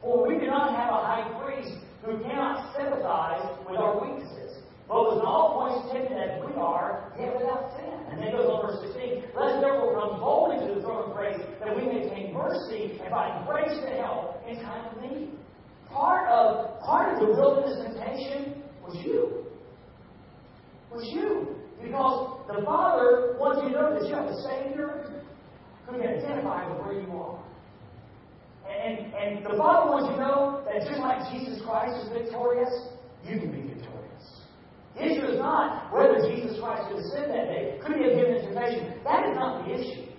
For 0.00 0.26
we 0.26 0.40
do 0.40 0.46
not 0.46 0.72
have 0.72 0.88
a 0.88 1.00
high 1.04 1.28
priest 1.44 1.76
who 2.00 2.24
cannot 2.24 2.72
sympathize 2.72 3.44
with 3.68 3.76
our 3.76 4.00
weaknesses, 4.00 4.64
but 4.88 4.96
was 4.96 5.20
in 5.20 5.28
all 5.28 5.60
points 5.60 5.92
tempted 5.92 6.16
as 6.16 6.40
we 6.40 6.56
are, 6.56 7.12
yet 7.20 7.36
without 7.36 7.76
sin. 7.76 7.92
And 8.08 8.16
then 8.16 8.32
goes 8.32 8.48
on 8.48 8.64
verse 8.64 8.80
16. 8.80 9.36
Let 9.36 9.54
us 9.54 9.56
therefore 9.60 9.92
come 9.92 10.24
boldly 10.24 10.56
to 10.64 10.72
the 10.72 10.80
throne 10.80 11.12
of 11.12 11.12
grace 11.12 11.36
that 11.60 11.68
we 11.68 11.84
may 11.84 12.08
obtain 12.08 12.32
mercy 12.32 12.96
and 12.96 13.12
find 13.12 13.44
grace 13.44 13.76
to 13.76 13.92
help 14.00 14.40
in 14.48 14.56
time 14.64 14.88
of 14.88 15.04
need. 15.04 15.36
Part 15.92 16.32
of 16.32 16.80
part 16.80 17.12
of 17.12 17.20
the 17.20 17.28
wilderness 17.36 17.76
temptation 17.84 18.59
was 18.90 19.06
you. 19.06 19.46
Was 20.90 21.06
you. 21.12 21.56
Because 21.82 22.42
the 22.48 22.62
Father 22.64 23.36
wants 23.38 23.62
you 23.62 23.70
to 23.70 23.74
know 23.74 23.94
that 23.94 24.06
you 24.08 24.14
have 24.14 24.26
a 24.26 24.36
Savior 24.42 25.22
who 25.86 25.98
can 25.98 26.06
identify 26.06 26.68
with 26.68 26.84
where 26.84 27.00
you 27.00 27.08
are. 27.12 27.42
And, 28.68 29.14
and 29.14 29.44
the 29.44 29.56
Father 29.56 29.90
wants 29.90 30.10
you 30.10 30.16
to 30.16 30.22
know 30.22 30.62
that 30.66 30.86
just 30.86 31.00
like 31.00 31.18
Jesus 31.32 31.62
Christ 31.64 31.94
is 32.04 32.12
victorious, 32.12 32.70
you 33.24 33.40
can 33.40 33.50
be 33.50 33.74
victorious. 33.74 34.44
The 34.94 35.06
issue 35.06 35.26
is 35.26 35.38
not 35.38 35.92
whether 35.94 36.20
Jesus 36.28 36.60
Christ 36.60 36.90
could 36.90 37.02
sinned 37.14 37.30
that 37.30 37.48
day. 37.48 37.80
Could 37.82 37.96
he 37.96 38.04
have 38.04 38.14
given 38.14 38.36
information? 38.36 39.00
That 39.02 39.24
is 39.30 39.34
not 39.34 39.64
the 39.64 39.74
issue. 39.74 40.09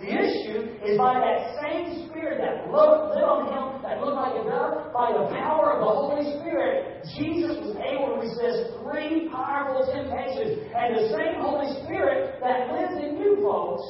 The 0.00 0.10
issue 0.10 0.74
is 0.82 0.98
by 0.98 1.22
that 1.22 1.62
same 1.62 2.08
Spirit 2.10 2.42
that 2.42 2.66
lit 2.66 3.22
on 3.22 3.46
him, 3.46 3.82
that 3.82 4.02
looked 4.02 4.18
like 4.18 4.34
a 4.34 4.44
dove, 4.44 4.92
by 4.92 5.14
the 5.14 5.30
power 5.30 5.74
of 5.74 5.78
the 5.80 5.90
Holy 5.90 6.26
Spirit, 6.40 7.06
Jesus 7.14 7.58
was 7.62 7.78
able 7.78 8.14
to 8.14 8.18
resist 8.22 8.74
three 8.82 9.30
powerful 9.30 9.86
temptations. 9.86 10.66
And 10.74 10.98
the 10.98 11.06
same 11.14 11.38
Holy 11.38 11.70
Spirit 11.86 12.40
that 12.42 12.74
lives 12.74 12.98
in 12.98 13.22
you, 13.22 13.38
folks, 13.42 13.86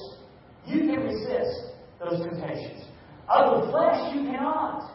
you 0.66 0.88
can 0.92 1.04
resist 1.08 1.76
those 2.00 2.20
temptations. 2.20 2.84
Of 3.28 3.64
the 3.64 3.72
flesh, 3.72 4.14
you 4.14 4.28
cannot. 4.28 4.92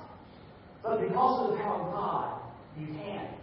But 0.83 1.01
because 1.01 1.35
of 1.41 1.51
the 1.51 1.57
power 1.57 1.81
of 1.81 1.93
God, 1.93 2.41
you 2.77 2.87
can. 2.93 3.33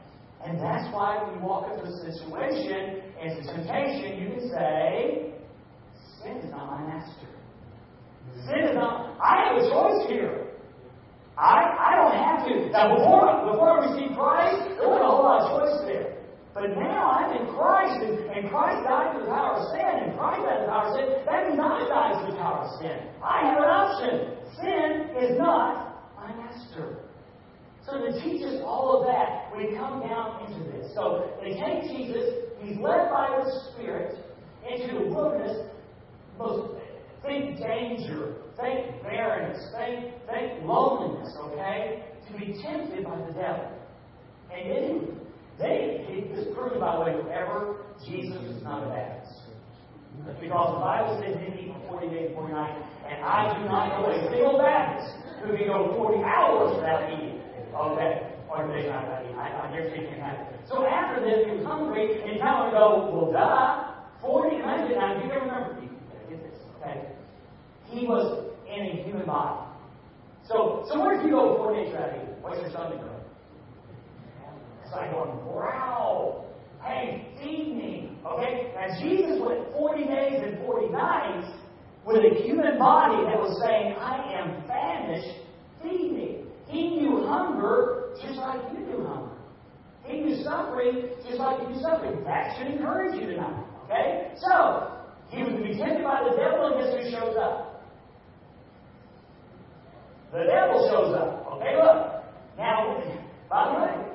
And 0.46 0.60
that's 0.60 0.86
why 0.94 1.22
when 1.24 1.34
you 1.34 1.42
walk 1.42 1.66
into 1.72 1.82
a 1.82 1.94
situation 2.06 3.02
it's 3.18 3.48
a 3.48 3.52
temptation, 3.52 4.22
you 4.22 4.28
can 4.38 4.50
say, 4.50 5.32
Sin 6.22 6.36
is 6.36 6.50
not 6.50 6.70
my 6.70 6.86
master. 6.86 7.35
Sin 8.46 8.62
is 8.70 8.74
not, 8.74 9.18
I 9.18 9.50
have 9.50 9.56
a 9.58 9.64
choice 9.66 10.06
here. 10.08 10.46
I, 11.36 11.60
I 11.66 11.90
don't 12.00 12.16
have 12.16 12.48
to. 12.48 12.70
Now, 12.72 12.96
before, 12.96 13.28
before 13.44 13.68
I 13.76 13.92
received 13.92 14.14
Christ, 14.16 14.78
there 14.78 14.88
wasn't 14.88 15.04
a 15.04 15.10
whole 15.10 15.26
lot 15.26 15.42
of 15.42 15.46
choice 15.52 15.76
there. 15.84 16.16
But 16.56 16.72
now 16.72 17.12
I'm 17.12 17.36
in 17.36 17.52
Christ, 17.52 18.00
and, 18.00 18.16
and 18.32 18.48
Christ 18.48 18.80
died 18.88 19.12
for 19.12 19.20
the 19.20 19.28
power 19.28 19.60
of 19.60 19.68
sin, 19.68 19.92
and 20.08 20.16
Christ 20.16 20.40
died 20.40 20.56
for 20.56 20.64
the 20.64 20.72
power 20.72 20.86
of 20.88 20.92
sin. 20.96 21.06
That 21.28 21.40
means 21.44 21.60
I 21.60 21.78
died 21.84 22.14
for 22.24 22.26
the 22.32 22.38
power 22.40 22.60
of 22.64 22.70
sin. 22.80 22.96
I 23.20 23.36
have 23.44 23.58
an 23.60 23.68
option. 23.68 24.14
Sin 24.56 24.88
is 25.20 25.36
not 25.36 26.16
my 26.16 26.32
master. 26.32 27.04
So 27.84 28.00
to 28.00 28.08
teach 28.24 28.42
us 28.46 28.62
all 28.64 28.98
of 28.98 29.06
that, 29.06 29.52
we 29.52 29.76
come 29.76 30.00
down 30.00 30.48
into 30.48 30.64
this. 30.72 30.94
So 30.94 31.28
they 31.44 31.60
take 31.60 31.92
Jesus, 31.92 32.48
he's 32.64 32.78
led 32.78 33.10
by 33.12 33.28
the 33.36 33.46
Spirit 33.70 34.16
into 34.64 35.04
the 35.04 35.14
wilderness, 35.14 35.68
most 36.38 36.74
think 37.24 37.58
danger, 37.58 38.34
think 38.60 39.02
barrenness, 39.02 39.72
think, 39.76 40.14
think 40.30 40.64
loneliness, 40.64 41.34
okay? 41.38 42.04
To 42.28 42.38
be 42.38 42.60
tempted 42.62 43.04
by 43.04 43.16
the 43.26 43.32
devil. 43.32 43.70
And 44.52 44.70
then 44.70 45.16
they, 45.58 46.30
this 46.34 46.46
proves, 46.54 46.80
by 46.80 46.96
the 46.96 47.02
way, 47.02 47.12
whoever 47.22 47.76
Jesus 48.04 48.36
is 48.44 48.62
not 48.62 48.84
a 48.84 48.90
Baptist. 48.90 49.40
Because 50.40 50.72
the 50.72 50.80
Bible 50.80 51.20
says 51.20 51.36
for 51.36 52.00
40 52.00 52.08
days 52.08 52.26
and 52.28 52.36
40 52.36 52.52
nights, 52.52 52.80
and 53.08 53.24
I 53.24 53.52
do 53.52 53.68
not 53.68 54.00
know 54.00 54.08
a 54.08 54.30
single 54.32 54.58
Baptist 54.58 55.12
who 55.44 55.56
can 55.56 55.66
go 55.68 55.92
40 55.96 56.24
hours 56.24 56.76
without 56.76 57.12
eating. 57.12 57.40
Oh, 57.76 57.92
okay. 57.92 58.32
Or 58.48 58.64
they 58.68 58.88
not 58.88 59.04
without 59.04 59.24
eating. 59.24 59.36
I, 59.36 59.68
I 59.68 59.90
say 59.92 60.08
can't 60.08 60.20
happen. 60.20 60.46
So 60.68 60.86
after 60.86 61.20
this, 61.20 61.44
he 61.46 61.56
was 61.56 61.66
hungry, 61.66 62.22
and 62.24 62.40
now 62.40 62.64
we 62.64 62.72
go, 62.72 63.12
well, 63.12 63.32
duh. 63.32 63.96
40 64.20 64.58
nights. 64.58 64.92
Now, 64.96 65.14
do 65.14 65.26
you 65.26 65.32
remember? 65.32 65.75
He 67.90 68.06
was 68.06 68.52
in 68.68 68.86
a 68.86 69.02
human 69.04 69.26
body. 69.26 69.66
So, 70.48 70.86
so 70.88 71.00
what 71.00 71.16
if 71.16 71.24
you 71.24 71.30
go 71.30 71.56
40 71.56 71.82
days 71.82 71.92
without 71.92 72.14
eating? 72.14 72.34
What's 72.40 72.60
your 72.60 72.70
stomach 72.70 73.00
doing? 73.00 73.12
It's 74.84 74.92
like 74.92 75.10
going, 75.10 75.44
wow. 75.46 76.44
Hey, 76.82 77.26
feed 77.40 77.74
me. 77.76 78.16
Okay? 78.24 78.72
Now, 78.74 79.00
Jesus 79.00 79.40
went 79.40 79.72
40 79.72 80.04
days 80.04 80.40
and 80.44 80.58
40 80.64 80.92
nights 80.92 81.48
with 82.04 82.18
a 82.18 82.42
human 82.44 82.78
body 82.78 83.24
that 83.26 83.38
was 83.38 83.60
saying, 83.60 83.94
I 83.98 84.38
am 84.38 84.62
famished, 84.68 85.42
feed 85.82 86.12
me. 86.12 86.44
He 86.68 86.90
knew 87.00 87.26
hunger 87.26 88.14
just 88.22 88.38
like 88.38 88.60
you 88.72 88.86
knew 88.86 89.04
hunger. 89.04 89.34
He 90.04 90.20
knew 90.20 90.42
suffering 90.44 91.10
just 91.26 91.38
like 91.40 91.60
you 91.62 91.74
knew 91.74 91.82
suffering. 91.82 92.22
That 92.22 92.56
should 92.56 92.68
encourage 92.68 93.20
you 93.20 93.26
tonight. 93.26 93.64
Okay? 93.84 94.30
So, 94.36 94.95
he 95.30 95.42
was 95.42 95.52
to 95.52 95.62
be 95.62 95.76
tempted 95.76 96.04
by 96.04 96.22
the 96.22 96.36
devil, 96.36 96.70
and 96.70 96.74
guess 96.78 96.94
who 96.94 97.10
shows 97.10 97.36
up? 97.36 97.82
The 100.32 100.44
devil 100.44 100.86
shows 100.90 101.14
up. 101.14 101.46
Okay, 101.56 101.76
look. 101.76 102.22
Now, 102.58 103.02
by 103.48 103.72
the 103.72 103.78
way, 103.80 104.12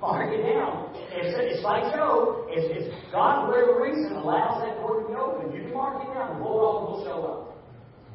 mark 0.00 0.32
it 0.32 0.42
down. 0.42 0.90
It's, 1.12 1.34
it's 1.38 1.64
like 1.64 1.94
Job. 1.94 2.46
It's, 2.48 2.66
it's 2.70 3.12
God, 3.12 3.46
for 3.46 3.52
whatever 3.52 3.82
reason, 3.82 4.16
allows 4.16 4.62
that 4.62 4.76
door 4.76 5.02
to 5.02 5.08
be 5.08 5.14
open. 5.14 5.52
You 5.52 5.62
can 5.62 5.74
mark 5.74 6.02
it 6.02 6.14
down. 6.14 6.38
The 6.38 6.44
bulldog 6.44 6.88
will 6.88 7.04
show 7.04 7.22
up. 7.24 7.56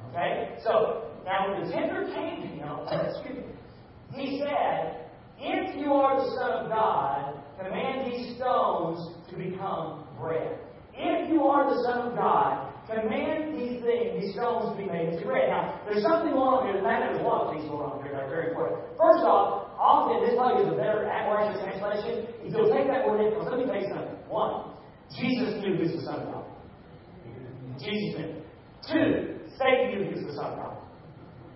Okay? 0.10 0.58
So, 0.64 1.12
now 1.26 1.52
when 1.52 1.66
the 1.66 1.72
tempter 1.74 2.06
came 2.14 2.42
to 2.42 2.48
him, 2.48 2.70
excuse 3.10 3.38
me, 3.38 3.54
he 4.14 4.40
said, 4.40 5.08
If 5.40 5.78
you 5.78 5.94
are 5.94 6.20
the 6.20 6.30
Son 6.36 6.52
of 6.52 6.70
God, 6.70 7.42
command 7.58 8.12
these 8.12 8.36
stones 8.36 9.16
to 9.30 9.38
become 9.38 10.06
bread. 10.20 10.60
If 11.02 11.34
you 11.34 11.50
are 11.50 11.66
the 11.66 11.82
Son 11.82 12.08
of 12.08 12.14
God, 12.14 12.70
command 12.86 13.58
these 13.58 13.82
things, 13.82 14.22
these 14.22 14.38
stones 14.38 14.70
to 14.70 14.78
be 14.78 14.86
made 14.86 15.18
into 15.18 15.26
bread. 15.26 15.50
Now, 15.50 15.82
there's 15.90 16.06
something 16.06 16.30
going 16.30 16.46
on 16.46 16.62
here. 16.70 16.78
There's 16.78 17.18
a 17.18 17.26
lot 17.26 17.50
of 17.50 17.58
things 17.58 17.66
going 17.66 17.90
on 17.90 18.06
here 18.06 18.14
that 18.14 18.30
are 18.30 18.32
very 18.32 18.54
important. 18.54 18.86
First 19.02 19.26
off, 19.26 19.74
often 19.82 20.22
this 20.22 20.38
probably 20.38 20.70
is 20.70 20.70
a 20.70 20.78
better 20.78 21.10
Aberration 21.10 21.58
translation. 21.58 22.30
If 22.46 22.54
you'll 22.54 22.70
take 22.70 22.86
that 22.86 23.02
word 23.02 23.26
in, 23.26 23.34
let 23.34 23.58
me 23.58 23.66
you 23.66 23.90
something. 23.90 24.22
One, 24.30 24.78
Jesus 25.18 25.58
knew 25.58 25.74
he 25.74 25.90
was 25.90 25.94
the 25.98 26.06
Son 26.06 26.22
of 26.22 26.28
God. 26.30 26.46
Jesus 27.82 28.14
knew. 28.22 28.32
Two, 28.86 29.10
Satan 29.58 29.90
knew 29.90 30.06
he 30.06 30.22
was 30.22 30.26
the 30.30 30.38
Son 30.38 30.54
of 30.54 30.58
God. 30.62 30.78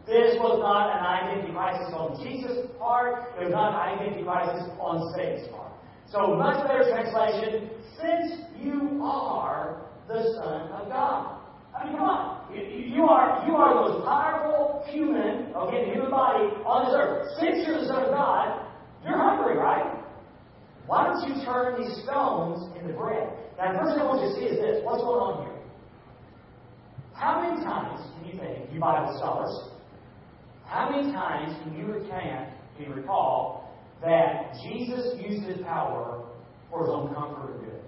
This 0.06 0.38
was 0.38 0.62
not 0.62 0.94
an 0.94 1.02
identity 1.02 1.54
crisis 1.54 1.90
on 1.94 2.18
Jesus' 2.22 2.70
part. 2.78 3.34
It 3.42 3.50
was 3.50 3.54
not 3.54 3.74
an 3.74 3.98
identity 3.98 4.22
crisis 4.22 4.70
on 4.78 5.02
Satan's 5.18 5.50
part. 5.50 5.65
So, 6.12 6.36
much 6.36 6.66
better 6.68 6.86
translation, 6.90 7.70
since 8.00 8.42
you 8.62 9.02
are 9.04 9.82
the 10.08 10.36
Son 10.36 10.70
of 10.72 10.88
God. 10.90 11.42
I 11.76 11.86
mean, 11.86 11.98
come 11.98 12.06
on. 12.06 12.54
You, 12.54 12.62
you 12.62 13.04
are 13.04 13.44
you 13.48 13.56
are 13.56 13.74
the 13.74 13.94
most 13.94 14.06
powerful 14.06 14.86
human, 14.88 15.52
okay, 15.56 15.92
human 15.92 16.12
body 16.12 16.46
on 16.64 16.86
this 16.86 16.94
earth. 16.96 17.28
Since 17.40 17.68
you're 17.68 17.82
the 17.82 17.88
Son 17.88 18.04
of 18.04 18.12
God, 18.12 18.66
you're 19.04 19.18
hungry, 19.18 19.58
right? 19.58 20.04
Why 20.88 21.08
don't 21.08 21.28
you 21.28 21.44
turn 21.44 21.82
these 21.82 22.04
stones 22.04 22.70
into 22.80 22.94
bread? 22.94 23.28
Now, 23.58 23.74
the 23.74 23.80
first 23.80 23.98
thing 23.98 24.02
I 24.02 24.06
want 24.06 24.22
you 24.22 24.30
to 24.30 24.36
see 24.36 24.46
is 24.46 24.62
this. 24.62 24.86
What's 24.86 25.02
going 25.02 25.20
on 25.20 25.46
here? 25.46 25.56
How 27.14 27.42
many 27.42 27.64
times 27.64 28.06
can 28.16 28.30
you 28.30 28.38
think, 28.38 28.72
you 28.72 28.80
Bible 28.80 29.16
scholars, 29.18 29.72
how 30.66 30.90
many 30.90 31.12
times 31.12 31.56
can 31.64 31.74
you 31.78 31.86
recant, 31.88 32.50
can 32.78 32.86
you 32.86 32.94
recall, 32.94 33.65
that 34.06 34.54
Jesus 34.64 35.20
used 35.20 35.44
his 35.44 35.62
power 35.66 36.26
for 36.70 36.82
his 36.82 36.90
own 36.90 37.14
comfort 37.14 37.50
or 37.50 37.60
good? 37.60 37.82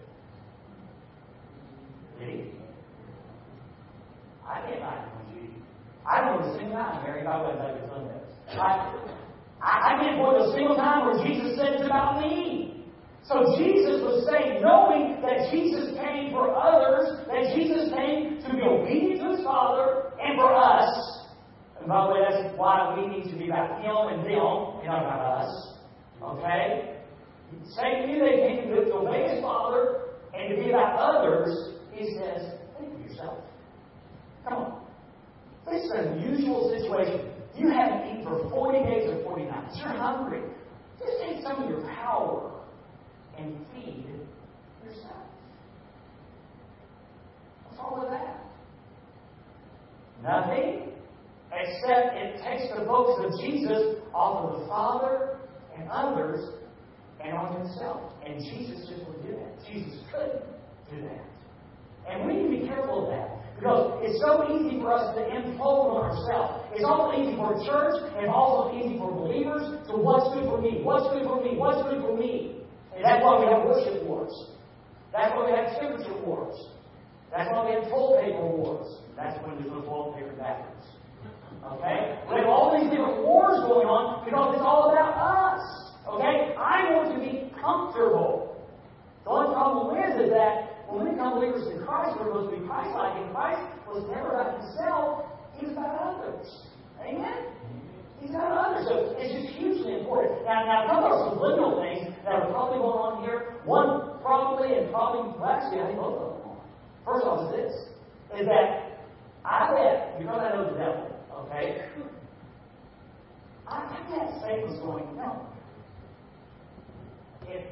Did 2.20 2.30
he? 2.30 2.52
I 4.48 4.62
can't 4.62 4.80
find 4.82 5.12
one, 5.14 5.28
I 6.08 6.22
don't 6.22 6.40
know 6.40 6.48
a 6.48 6.58
single 6.58 6.78
time, 6.78 7.04
Mary, 7.04 7.24
by 7.24 7.42
way, 7.44 7.54
that 7.60 7.82
was 7.82 7.90
Sunday. 7.92 8.16
I, 8.56 8.96
I 9.62 10.00
can't 10.00 10.18
point 10.18 10.40
a 10.40 10.52
single 10.56 10.76
time 10.76 11.06
where 11.06 11.20
Jesus 11.20 11.58
said 11.58 11.76
it's 11.76 11.86
about 11.86 12.22
me. 12.22 12.86
So 13.28 13.60
Jesus 13.60 14.00
was 14.00 14.24
saying, 14.24 14.64
knowing 14.64 15.20
that 15.20 15.52
Jesus 15.52 15.92
came 16.00 16.32
for 16.32 16.56
others, 16.56 17.28
that 17.28 17.52
Jesus 17.52 17.92
came 17.92 18.40
to 18.40 18.50
be 18.56 18.64
obedient 18.64 19.20
to 19.20 19.36
his 19.36 19.44
Father 19.44 20.16
and 20.16 20.40
for 20.40 20.56
us. 20.56 21.28
And 21.80 21.92
by 21.92 22.08
the 22.08 22.14
way, 22.14 22.20
that's 22.24 22.56
why 22.56 22.96
we 22.96 23.08
need 23.12 23.30
to 23.30 23.36
be 23.36 23.52
about 23.52 23.84
him 23.84 24.16
and 24.16 24.24
them, 24.24 24.80
and 24.80 24.88
not 24.88 25.04
about 25.04 25.44
us. 25.44 25.77
Okay? 26.24 26.98
Satan 27.76 28.08
knew 28.08 28.20
they 28.20 28.48
came 28.48 28.70
to 28.70 28.94
obey 28.94 29.36
his 29.36 29.42
Father 29.42 30.02
and 30.34 30.56
to 30.56 30.64
be 30.64 30.70
about 30.70 30.98
others. 31.00 31.74
He 31.94 32.18
says, 32.18 32.54
think 32.80 32.94
of 32.94 33.02
yourself. 33.02 33.40
Come 34.44 34.54
on. 34.54 34.82
This 35.66 35.84
is 35.84 35.92
an 35.96 36.08
unusual 36.14 36.74
situation. 36.78 37.32
You 37.58 37.70
haven't 37.70 38.08
eaten 38.08 38.24
for 38.24 38.50
40 38.50 38.80
days 38.86 39.10
or 39.10 39.24
40 39.24 39.44
nights. 39.46 39.78
You're 39.80 39.90
hungry. 39.90 40.42
Just 41.00 41.14
take 41.22 41.44
some 41.44 41.64
of 41.64 41.70
your 41.70 41.82
power 41.82 42.62
and 43.38 43.56
feed 43.74 44.06
yourself. 44.84 45.28
What's 47.66 47.80
wrong 47.80 48.00
with 48.02 48.10
that? 48.12 48.48
Nothing 50.24 50.94
except 51.52 52.16
it 52.16 52.42
takes 52.44 52.74
the 52.78 52.86
focus 52.86 53.26
of 53.26 53.40
Jesus 53.42 54.02
off 54.14 54.46
of 54.46 54.60
the 54.60 54.68
Father 54.68 55.38
and 55.78 55.90
others 55.90 56.58
and 57.24 57.34
on 57.38 57.62
himself. 57.62 58.14
And 58.26 58.40
Jesus 58.40 58.88
just 58.90 59.06
wouldn't 59.06 59.26
do 59.26 59.34
that. 59.34 59.54
Jesus 59.66 60.00
couldn't 60.12 60.44
do 60.90 61.02
that. 61.08 61.26
And 62.10 62.26
we 62.26 62.34
need 62.34 62.56
to 62.56 62.62
be 62.64 62.68
careful 62.68 63.06
of 63.06 63.10
that. 63.12 63.38
Because 63.58 64.06
it's 64.06 64.22
so 64.22 64.46
easy 64.54 64.78
for 64.80 64.94
us 64.94 65.18
to 65.18 65.22
implode 65.34 65.98
on 65.98 66.14
ourselves. 66.14 66.70
It's 66.78 66.86
also 66.86 67.18
easy 67.18 67.34
for 67.36 67.58
church 67.66 67.98
and 68.22 68.30
also 68.30 68.78
easy 68.78 68.98
for 69.02 69.10
believers 69.10 69.82
to 69.90 69.98
what's 69.98 70.30
good 70.38 70.46
for 70.46 70.62
me, 70.62 70.86
what's 70.86 71.10
good 71.10 71.26
for 71.26 71.42
me, 71.42 71.58
what's 71.58 71.82
good 71.90 72.02
for 72.06 72.16
me. 72.16 72.62
And 72.94 73.04
that's 73.04 73.24
why 73.26 73.42
we 73.42 73.50
have 73.50 73.66
worship 73.66 74.06
wars. 74.06 74.34
That's 75.12 75.34
why 75.34 75.50
we 75.50 75.58
have 75.58 75.74
temperature 75.82 76.18
wars. 76.22 76.54
That's 77.34 77.50
why 77.50 77.66
we 77.66 77.72
have 77.82 77.90
toilet 77.90 78.30
paper 78.30 78.46
wars. 78.46 79.02
That's 79.18 79.36
when 79.42 79.58
there's 79.58 79.74
no 79.74 79.82
toilet 79.82 80.22
paper 80.22 80.38
bathrooms. 80.38 80.86
Okay? 81.76 82.16
We 82.30 82.40
have 82.40 82.48
all 82.48 82.72
these 82.78 82.90
different 82.90 83.24
wars 83.26 83.60
going 83.68 83.88
on 83.88 84.24
because 84.24 84.56
it's 84.56 84.64
all 84.64 84.92
about 84.92 85.14
us. 85.20 85.64
Okay? 86.08 86.56
I 86.56 86.96
want 86.96 87.12
to 87.12 87.20
be 87.20 87.52
comfortable. 87.60 88.56
The 89.28 89.30
only 89.30 89.52
problem 89.52 90.00
is, 90.00 90.14
is 90.24 90.30
that 90.32 90.88
when 90.88 91.04
we 91.04 91.12
become 91.12 91.36
believers 91.36 91.68
in 91.68 91.84
Christ, 91.84 92.16
we're 92.16 92.32
supposed 92.32 92.56
to 92.56 92.56
be 92.56 92.64
Christ-like, 92.64 93.16
and 93.20 93.28
Christ 93.36 93.60
was 93.92 94.08
never 94.08 94.32
about 94.32 94.56
himself, 94.56 95.28
he 95.60 95.68
was 95.68 95.76
about 95.76 96.00
others. 96.00 96.48
Amen? 97.04 97.52
He's 98.24 98.32
about 98.32 98.56
others. 98.56 98.88
So 98.88 99.16
it's 99.20 99.36
just 99.36 99.60
hugely 99.60 100.00
important. 100.00 100.48
Now, 100.48 100.64
now, 100.64 100.84
a 100.84 100.88
couple 100.88 101.12
of 101.12 101.20
subliminal 101.36 101.76
things 101.84 102.16
that 102.24 102.40
are 102.40 102.48
probably 102.50 102.80
going 102.80 102.98
on 102.98 103.14
here. 103.24 103.60
One, 103.68 104.16
probably, 104.24 104.80
and 104.80 104.90
probably, 104.92 105.36
well, 105.36 105.52
actually, 105.52 105.84
I 105.84 105.92
think 105.92 106.00
both 106.00 106.16
of 106.16 106.28
them. 106.40 106.56
are. 106.56 106.64
First 107.04 107.28
off 107.28 107.40
is 107.48 107.52
this, 107.52 107.74
is 108.42 108.46
that 108.48 109.04
I 109.44 109.72
bet, 109.72 110.20
because 110.20 110.40
I 110.40 110.56
know 110.56 110.72
the 110.72 110.78
devil, 110.80 111.07
okay? 111.48 111.86
I 113.68 114.06
can't 114.10 114.42
say 114.42 114.64
was 114.64 114.80
going, 114.80 115.20
on. 115.20 115.46
If, 117.48 117.66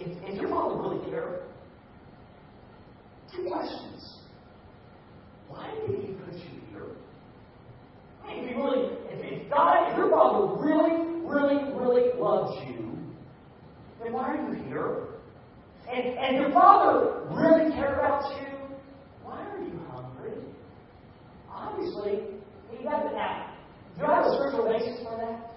if, 0.00 0.16
if 0.22 0.40
your 0.40 0.48
father 0.48 0.80
really 0.80 1.04
cared, 1.10 1.42
two 3.34 3.48
questions. 3.48 4.18
Why 5.48 5.70
did 5.86 6.00
he 6.00 6.12
put 6.12 6.34
you 6.34 6.60
here? 6.70 6.86
If 8.28 8.48
he 8.48 8.54
really, 8.54 8.92
if, 9.10 9.42
if 9.44 9.50
God, 9.50 9.90
if 9.90 9.96
your 9.96 10.10
father 10.10 10.60
really, 10.60 11.20
really, 11.24 11.72
really 11.74 12.18
loves 12.18 12.56
you, 12.66 12.98
then 14.02 14.12
why 14.12 14.36
are 14.36 14.54
you 14.54 14.64
here? 14.64 15.08
And, 15.90 16.18
and 16.18 16.36
your 16.36 16.52
father 16.52 17.22
really 17.30 17.72
cared 17.72 17.98
about 17.98 18.28
you, 18.40 18.46
why 19.22 19.46
are 19.46 19.58
you 19.58 19.80
hungry? 19.90 20.32
Obviously, 21.50 22.25
got 22.86 23.06
it 23.06 23.14
now. 23.14 23.52
Do 23.96 24.02
you 24.02 24.08
have 24.08 24.24
a 24.26 24.34
spiritual 24.34 24.64
basis 24.64 25.02
for 25.02 25.16
that? 25.16 25.56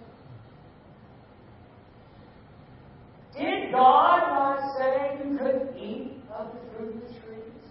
Did 3.37 3.71
God 3.71 4.19
not 4.33 4.59
say 4.77 5.19
you 5.23 5.37
couldn't 5.37 5.77
eat 5.77 6.17
of 6.33 6.51
the 6.53 6.59
fruit 6.75 6.95
of 6.95 7.01
the 7.01 7.19
trees? 7.21 7.63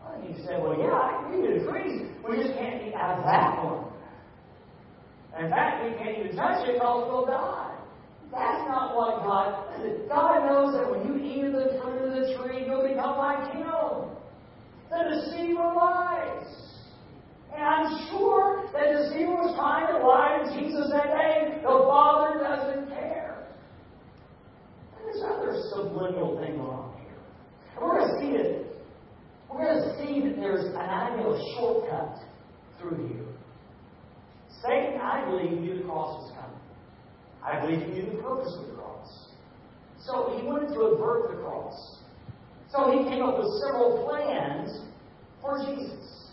Well, 0.00 0.22
you 0.22 0.34
say, 0.46 0.56
well, 0.60 0.78
yeah, 0.78 0.94
I 0.94 1.22
can 1.22 1.44
eat 1.44 1.58
the 1.58 1.70
trees. 1.70 2.08
We 2.26 2.36
just 2.36 2.54
can't 2.58 2.82
eat 2.82 2.94
out 2.94 3.18
of 3.18 3.24
that 3.24 3.64
one. 3.64 3.92
And 5.36 5.46
in 5.46 5.50
fact, 5.50 5.84
we 5.84 5.98
can't 5.98 6.18
even 6.18 6.36
touch 6.36 6.68
it 6.68 6.74
because 6.74 7.08
we'll 7.10 7.26
die. 7.26 7.76
That's 8.30 8.66
not 8.68 8.96
what 8.96 9.22
God 9.22 9.66
said. 9.76 10.08
God 10.08 10.46
knows 10.46 10.74
that 10.74 10.90
when 10.90 11.06
you 11.06 11.22
eat 11.22 11.44
of 11.44 11.52
the 11.52 11.80
fruit 11.82 12.02
of 12.02 12.12
the 12.14 12.34
tree, 12.38 12.64
you'll 12.66 12.86
become 12.86 13.18
like 13.18 13.52
Him. 13.52 14.10
The 14.90 15.00
deceiver 15.10 15.72
lies. 15.74 16.73
And 17.54 17.62
I'm 17.62 18.08
sure 18.10 18.66
that 18.72 18.82
the 18.82 19.08
deceiver 19.08 19.30
was 19.30 19.54
trying 19.54 19.86
to 19.86 20.02
lie 20.02 20.42
to 20.42 20.58
Jesus 20.58 20.90
that 20.90 21.06
day. 21.14 21.62
The 21.62 21.86
Father 21.86 22.42
doesn't 22.42 22.90
care. 22.90 23.46
And 24.98 25.06
there's 25.06 25.22
other 25.22 25.54
subliminal 25.70 26.34
thing 26.42 26.58
on 26.58 26.98
here. 26.98 27.22
And 27.76 27.86
we're 27.86 28.00
going 28.00 28.10
to 28.10 28.18
see 28.18 28.32
it. 28.34 28.74
We're 29.48 29.70
going 29.70 29.86
to 29.86 29.94
see 30.02 30.28
that 30.28 30.36
there's 30.36 30.74
an 30.74 31.20
of 31.20 31.38
shortcut 31.54 32.18
through 32.80 33.06
here. 33.06 33.26
Satan, 34.66 35.00
I 35.00 35.24
believe, 35.30 35.60
knew 35.60 35.78
the 35.78 35.84
cross 35.84 36.22
was 36.22 36.32
coming. 36.34 36.58
I 37.44 37.60
believe 37.60 37.86
he 37.86 38.02
knew 38.02 38.16
the 38.16 38.22
purpose 38.22 38.52
of 38.58 38.66
the 38.66 38.74
cross. 38.74 39.28
So 40.00 40.34
he 40.36 40.46
wanted 40.46 40.74
to 40.74 40.80
avert 40.80 41.30
the 41.30 41.36
cross. 41.42 41.98
So 42.72 42.90
he 42.90 43.04
came 43.08 43.22
up 43.22 43.38
with 43.38 43.46
several 43.62 44.08
plans 44.08 44.82
for 45.40 45.64
Jesus. 45.64 46.23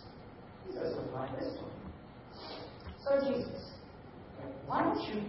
Says 0.73 0.95
something 0.95 1.13
like 1.13 1.39
this. 1.39 1.57
So 3.03 3.19
Jesus, 3.27 3.71
why 4.67 4.83
don't 4.83 5.01
you 5.07 5.21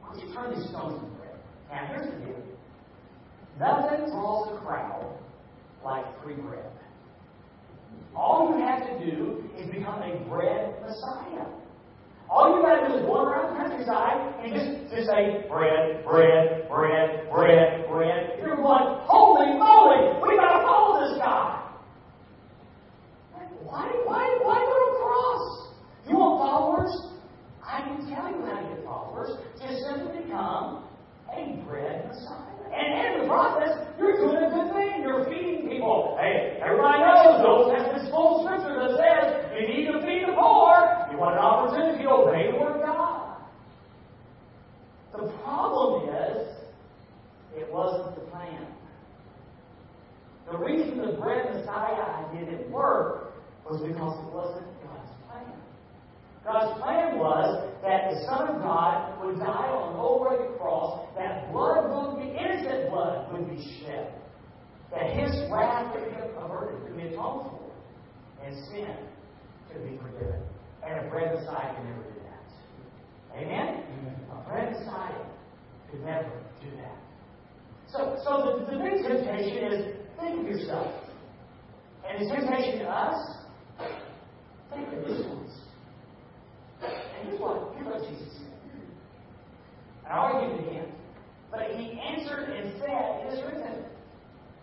why 0.00 0.14
don't 0.14 0.26
you 0.26 0.34
turn 0.34 0.54
these 0.54 0.68
stones 0.70 0.94
into 0.94 1.14
bread? 1.16 1.36
Now 1.70 1.86
here's 1.88 2.06
the 2.06 2.24
deal. 2.24 2.42
Nothing 3.60 4.06
draws 4.10 4.56
a 4.56 4.60
crowd 4.64 5.18
like 5.84 6.04
free 6.22 6.34
bread. 6.34 6.70
All 8.16 8.54
you 8.56 8.64
have 8.64 8.88
to 8.88 9.04
do 9.04 9.44
is 9.58 9.70
become 9.70 10.02
a 10.02 10.16
bread 10.28 10.80
messiah. 10.80 11.46
All 12.30 12.56
you 12.56 12.62
got 12.62 12.80
to 12.80 12.88
do 12.88 12.94
is 13.00 13.06
walk 13.08 13.28
around 13.28 13.52
the 13.52 13.60
countryside 13.60 14.34
and 14.44 14.52
just, 14.52 14.94
just 14.94 15.08
say 15.08 15.44
bread, 15.48 16.04
bread, 16.04 16.68
bread, 16.68 17.28
bread, 17.30 17.88
bread. 17.88 18.38
You're 18.38 18.62
like, 18.62 19.00
holy 19.08 19.56
moly, 19.58 20.20
we 20.22 20.36
got 20.36 20.60
to 20.60 20.62
follow 20.64 21.08
this 21.08 21.18
guy. 21.18 21.67
Why, 23.68 23.84
why, 24.08 24.24
why 24.48 24.64
go 24.64 24.76
to 24.80 24.90
cross? 24.96 25.44
You 26.08 26.16
want 26.16 26.40
followers? 26.40 26.92
I 27.60 27.84
can 27.84 28.00
tell 28.08 28.32
you 28.32 28.40
how 28.48 28.56
to 28.56 28.64
get 28.64 28.80
followers. 28.80 29.28
Just 29.60 29.84
simply 29.84 30.24
become 30.24 30.88
a 31.28 31.60
bread 31.68 32.08
messiah. 32.08 32.64
And 32.72 32.88
in 32.96 33.10
the 33.20 33.26
process, 33.28 33.76
you're 34.00 34.16
doing 34.16 34.40
a 34.40 34.48
good 34.48 34.72
thing. 34.72 35.04
You're 35.04 35.28
feeding 35.28 35.68
people. 35.68 36.16
Hey, 36.16 36.56
everybody 36.64 37.04
knows 37.04 37.44
those 37.44 37.76
have 37.76 37.92
this 37.92 38.08
full 38.08 38.48
scripture 38.48 38.72
that 38.72 38.96
says 38.96 39.52
you 39.52 39.68
need 39.68 39.92
to 39.92 40.00
feed 40.00 40.24
the 40.24 40.32
poor. 40.32 41.04
You 41.12 41.20
want 41.20 41.36
an 41.36 41.44
opportunity 41.44 42.08
to 42.08 42.08
obey 42.08 42.48
the 42.48 42.56
word 42.56 42.80
of 42.80 42.88
God. 42.88 43.36
The 45.12 45.28
problem 45.44 46.08
is, 46.08 46.56
it 47.52 47.68
wasn't 47.68 48.16
the 48.16 48.24
plan. 48.32 48.64
The 50.50 50.56
reason 50.56 50.96
the 51.04 51.20
bread 51.20 51.52
messiah 51.52 52.24
idea 52.24 52.48
didn't 52.48 52.72
work 52.72 53.28
was 53.70 53.80
because 53.84 54.16
it 54.16 54.32
wasn't 54.32 54.66
God's 54.80 55.12
plan. 55.28 55.52
God's 56.44 56.80
plan 56.80 57.18
was 57.18 57.68
that 57.84 58.08
the 58.10 58.16
Son 58.24 58.48
of 58.48 58.62
God 58.64 59.20
would 59.20 59.38
die 59.38 59.68
on 59.68 59.92
an 59.92 60.00
old 60.00 60.24
rugged 60.24 60.56
cross, 60.58 61.04
that 61.16 61.52
blood 61.52 61.92
would 61.92 62.24
be, 62.24 62.32
innocent 62.32 62.90
blood 62.90 63.28
would 63.32 63.48
be 63.48 63.60
shed, 63.80 64.14
that 64.90 65.12
His 65.12 65.30
wrath 65.52 65.92
would 65.94 66.08
be 66.08 66.16
averted, 66.40 66.80
to 66.88 66.92
be 66.96 67.12
atoned 67.12 67.52
for, 67.52 67.70
and 68.44 68.56
sin 68.72 68.96
could 69.70 69.84
be 69.84 69.98
forgiven. 70.00 70.40
And 70.80 71.06
a 71.06 71.10
bread 71.10 71.34
Messiah 71.34 71.76
could 71.76 71.84
never 71.84 72.02
do 72.08 72.20
that. 72.24 73.36
Amen? 73.36 73.84
A 74.32 74.48
bread 74.48 74.72
Messiah 74.72 75.28
could 75.90 76.00
never 76.00 76.32
do 76.64 76.70
that. 76.80 76.96
So, 77.92 78.16
so 78.24 78.64
the, 78.64 78.72
the 78.72 78.78
big 78.80 79.04
temptation 79.04 79.72
is 79.72 79.96
think 80.18 80.40
of 80.40 80.46
yourself. 80.46 80.92
And 82.08 82.24
the 82.24 82.34
temptation 82.34 82.78
to 82.80 82.86
us 82.86 83.38
Think 84.70 84.92
of 84.92 85.04
this 85.04 85.26
ones. 85.26 85.52
And 86.82 87.28
here's 87.28 87.40
what, 87.40 87.72
here's 87.74 87.86
what 87.86 88.08
Jesus 88.08 88.32
said. 88.36 88.52
And 90.04 90.12
I 90.12 90.16
argued 90.16 90.64
with 90.64 90.72
him. 90.72 90.86
But 91.50 91.70
he 91.76 91.98
answered 91.98 92.50
and 92.50 92.72
said, 92.78 93.26
It 93.26 93.38
is 93.38 93.44
written. 93.44 93.84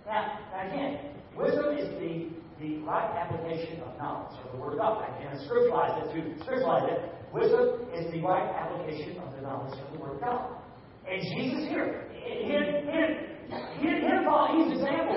Now, 0.06 0.40
now 0.52 0.68
again, 0.68 1.12
wisdom 1.36 1.78
is 1.78 1.90
the, 2.00 2.30
the 2.62 2.78
right 2.84 3.10
application 3.18 3.82
of 3.82 3.98
knowledge 3.98 4.38
of 4.46 4.52
the 4.52 4.58
Word 4.58 4.74
of 4.74 4.80
God. 4.80 5.04
I 5.04 5.24
can 5.24 5.38
scripturalize 5.48 6.06
it 6.06 6.14
to 6.14 6.46
scripturalize 6.46 6.92
it. 6.92 7.12
Wisdom 7.34 7.90
is 7.94 8.12
the 8.12 8.22
right 8.22 8.48
application 9.06 9.22
of 9.22 9.36
the 9.36 9.42
knowledge 9.42 9.80
of 9.80 9.94
the 9.94 10.00
Word 10.00 10.16
of 10.16 10.22
God. 10.22 10.58
And 11.10 11.22
Jesus 11.38 11.70
here, 11.70 12.10
he 12.12 12.48
didn't, 12.48 12.86
he 12.86 12.92
didn't, 12.92 13.26
he 13.80 13.88
his 14.64 14.80
example. 14.80 15.16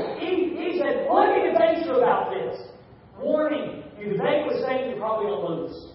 Said, 0.78 1.08
let 1.10 1.34
me 1.34 1.50
debate 1.50 1.84
you 1.84 1.96
about 1.96 2.30
this. 2.30 2.70
Warning, 3.18 3.82
you 3.98 4.12
debate 4.12 4.46
with 4.46 4.62
Satan, 4.62 4.90
you're 4.90 5.00
probably 5.00 5.26
going 5.26 5.40
to 5.40 5.48
lose. 5.48 5.92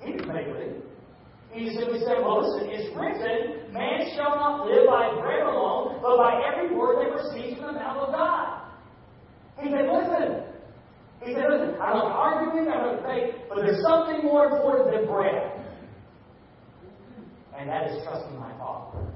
He 0.00 0.12
didn't 0.12 0.26
debate 0.26 0.48
with 0.48 0.56
him. 0.56 0.82
He 1.52 1.76
simply 1.76 2.00
said, 2.00 2.24
Well, 2.24 2.40
listen, 2.40 2.70
it's 2.72 2.88
written, 2.96 3.74
man 3.74 4.08
shall 4.16 4.40
not 4.40 4.64
live 4.64 4.88
by 4.88 5.20
bread 5.20 5.44
alone, 5.44 6.00
but 6.00 6.16
by 6.16 6.40
every 6.48 6.74
word 6.74 7.04
that 7.04 7.12
proceeds 7.12 7.60
from 7.60 7.74
the 7.74 7.80
mouth 7.80 8.08
of 8.08 8.14
God. 8.14 8.72
He 9.60 9.68
said, 9.68 9.84
Listen. 9.84 10.48
He 11.20 11.34
said, 11.34 11.44
Listen, 11.52 11.76
I'm 11.76 11.92
not 11.92 12.08
arguing, 12.08 12.72
I'm 12.72 12.88
not 12.88 12.96
debate, 13.02 13.34
but 13.50 13.60
there's 13.60 13.84
something 13.84 14.24
more 14.24 14.46
important 14.46 14.96
than 14.96 15.04
bread. 15.04 15.51
And 17.58 17.68
that 17.68 17.90
is 17.90 18.02
trusting 18.04 18.38
my 18.38 18.52
Father. 18.58 19.06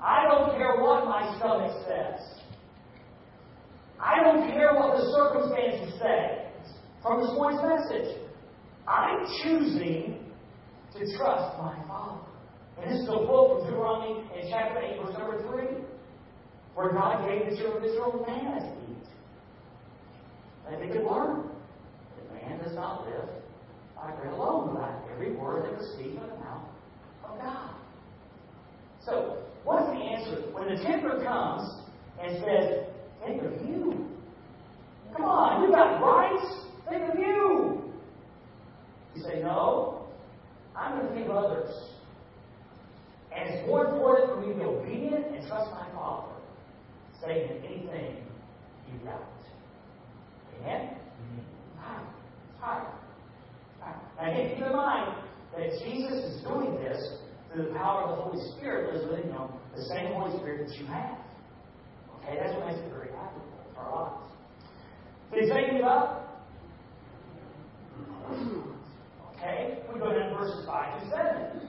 I 0.00 0.24
don't 0.28 0.56
care 0.56 0.76
what 0.80 1.06
my 1.06 1.36
stomach 1.38 1.72
says. 1.86 2.20
I 4.00 4.22
don't 4.22 4.50
care 4.52 4.74
what 4.74 4.96
the 4.96 5.10
circumstances 5.12 5.98
say 6.00 6.46
from 7.02 7.20
this 7.20 7.30
morning's 7.32 7.62
message. 7.62 8.18
I'm 8.86 9.26
choosing 9.42 10.24
to 10.94 11.16
trust 11.16 11.58
my 11.58 11.76
Father. 11.88 12.20
And 12.80 12.90
this 12.90 13.00
is 13.00 13.08
a 13.08 13.26
quote 13.26 13.60
from 13.60 13.70
Deuteronomy 13.70 14.24
in 14.38 14.50
chapter 14.50 14.80
8, 14.80 15.00
verse 15.02 15.14
number 15.18 15.42
3, 15.48 15.84
where 16.74 16.92
God 16.92 17.26
gave 17.28 17.50
the 17.50 17.56
children 17.56 17.84
of 17.84 17.90
Israel 17.90 18.24
manna 18.26 18.60
to 18.60 18.90
eat. 18.90 19.06
And 20.68 20.82
they 20.82 20.88
could 20.94 21.06
learn 21.06 21.48
that 22.16 22.34
man 22.34 22.58
does 22.62 22.74
not 22.74 23.06
live 23.06 23.28
by 23.96 24.10
bread 24.12 24.32
alone, 24.32 24.74
but 24.74 24.80
by 24.80 25.12
every 25.12 25.36
word 25.36 25.64
that 25.64 25.76
proceeds 25.76 26.18
from 26.18 26.28
the 26.28 26.36
mouth 26.36 26.68
of 27.24 27.38
God. 27.40 27.74
So, 29.04 29.38
what's 29.64 29.86
the 29.86 29.96
answer? 29.96 30.50
When 30.64 30.76
the 30.76 30.82
tempter 30.82 31.22
comes 31.22 31.82
and 32.22 32.38
says, 32.38 32.86
Think 33.24 33.42
of 33.42 33.52
you. 33.68 34.08
Come 35.14 35.26
on, 35.26 35.62
you 35.62 35.70
got 35.70 36.00
rights. 36.00 36.64
Think 36.88 37.12
of 37.12 37.18
you. 37.18 37.82
You 39.14 39.22
say, 39.22 39.42
No, 39.42 40.06
I'm 40.74 40.98
going 40.98 41.08
to 41.08 41.14
think 41.14 41.28
of 41.28 41.36
others. 41.36 41.70
And 43.36 43.50
it's 43.50 43.66
more 43.66 43.86
important 43.86 44.30
for 44.30 44.40
me 44.40 44.54
to 44.54 44.58
be 44.58 44.64
obedient 44.64 45.34
and 45.34 45.46
trust 45.48 45.70
my 45.72 45.86
Father, 45.92 46.32
say 47.20 47.48
than 47.48 47.58
anything 47.64 48.24
you 48.90 49.04
got. 49.04 49.20
Amen? 50.60 50.96
Mm-hmm. 50.96 52.64
All 52.64 52.70
right. 52.70 52.88
Now, 54.16 54.30
again, 54.30 54.54
keep 54.54 54.64
in 54.64 54.72
mind 54.72 55.14
that 55.56 55.70
Jesus 55.84 56.24
is 56.24 56.42
doing 56.42 56.76
this 56.76 57.18
through 57.54 57.66
the 57.66 57.74
power 57.78 58.02
of 58.02 58.16
the 58.16 58.22
Holy 58.22 58.50
Spirit 58.56 58.94
lives 58.94 59.06
within 59.08 59.30
you, 59.30 59.48
the 59.76 59.82
same 59.84 60.12
Holy 60.14 60.36
Spirit 60.38 60.63
you 60.78 60.86
have. 60.86 61.18
Okay, 62.18 62.38
that's 62.40 62.54
what 62.56 62.66
makes 62.66 62.78
it 62.80 62.88
very 62.90 63.10
applicable 63.10 63.64
to 63.74 63.80
our 63.80 64.04
lives. 64.04 64.26
So 65.30 65.40
he's 65.40 65.50
taking 65.50 65.76
it 65.76 65.84
up. 65.84 66.44
Okay, 69.36 69.82
we 69.92 70.00
go 70.00 70.12
down 70.12 70.30
to 70.30 70.36
verses 70.36 70.66
5 70.66 71.02
to 71.02 71.10
7. 71.10 71.68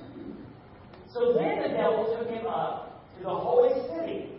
So 1.13 1.33
then 1.33 1.61
the 1.63 1.69
devil 1.75 2.15
took 2.17 2.29
him 2.29 2.47
up 2.47 3.03
to 3.17 3.23
the 3.23 3.29
holy 3.29 3.73
city 3.87 4.31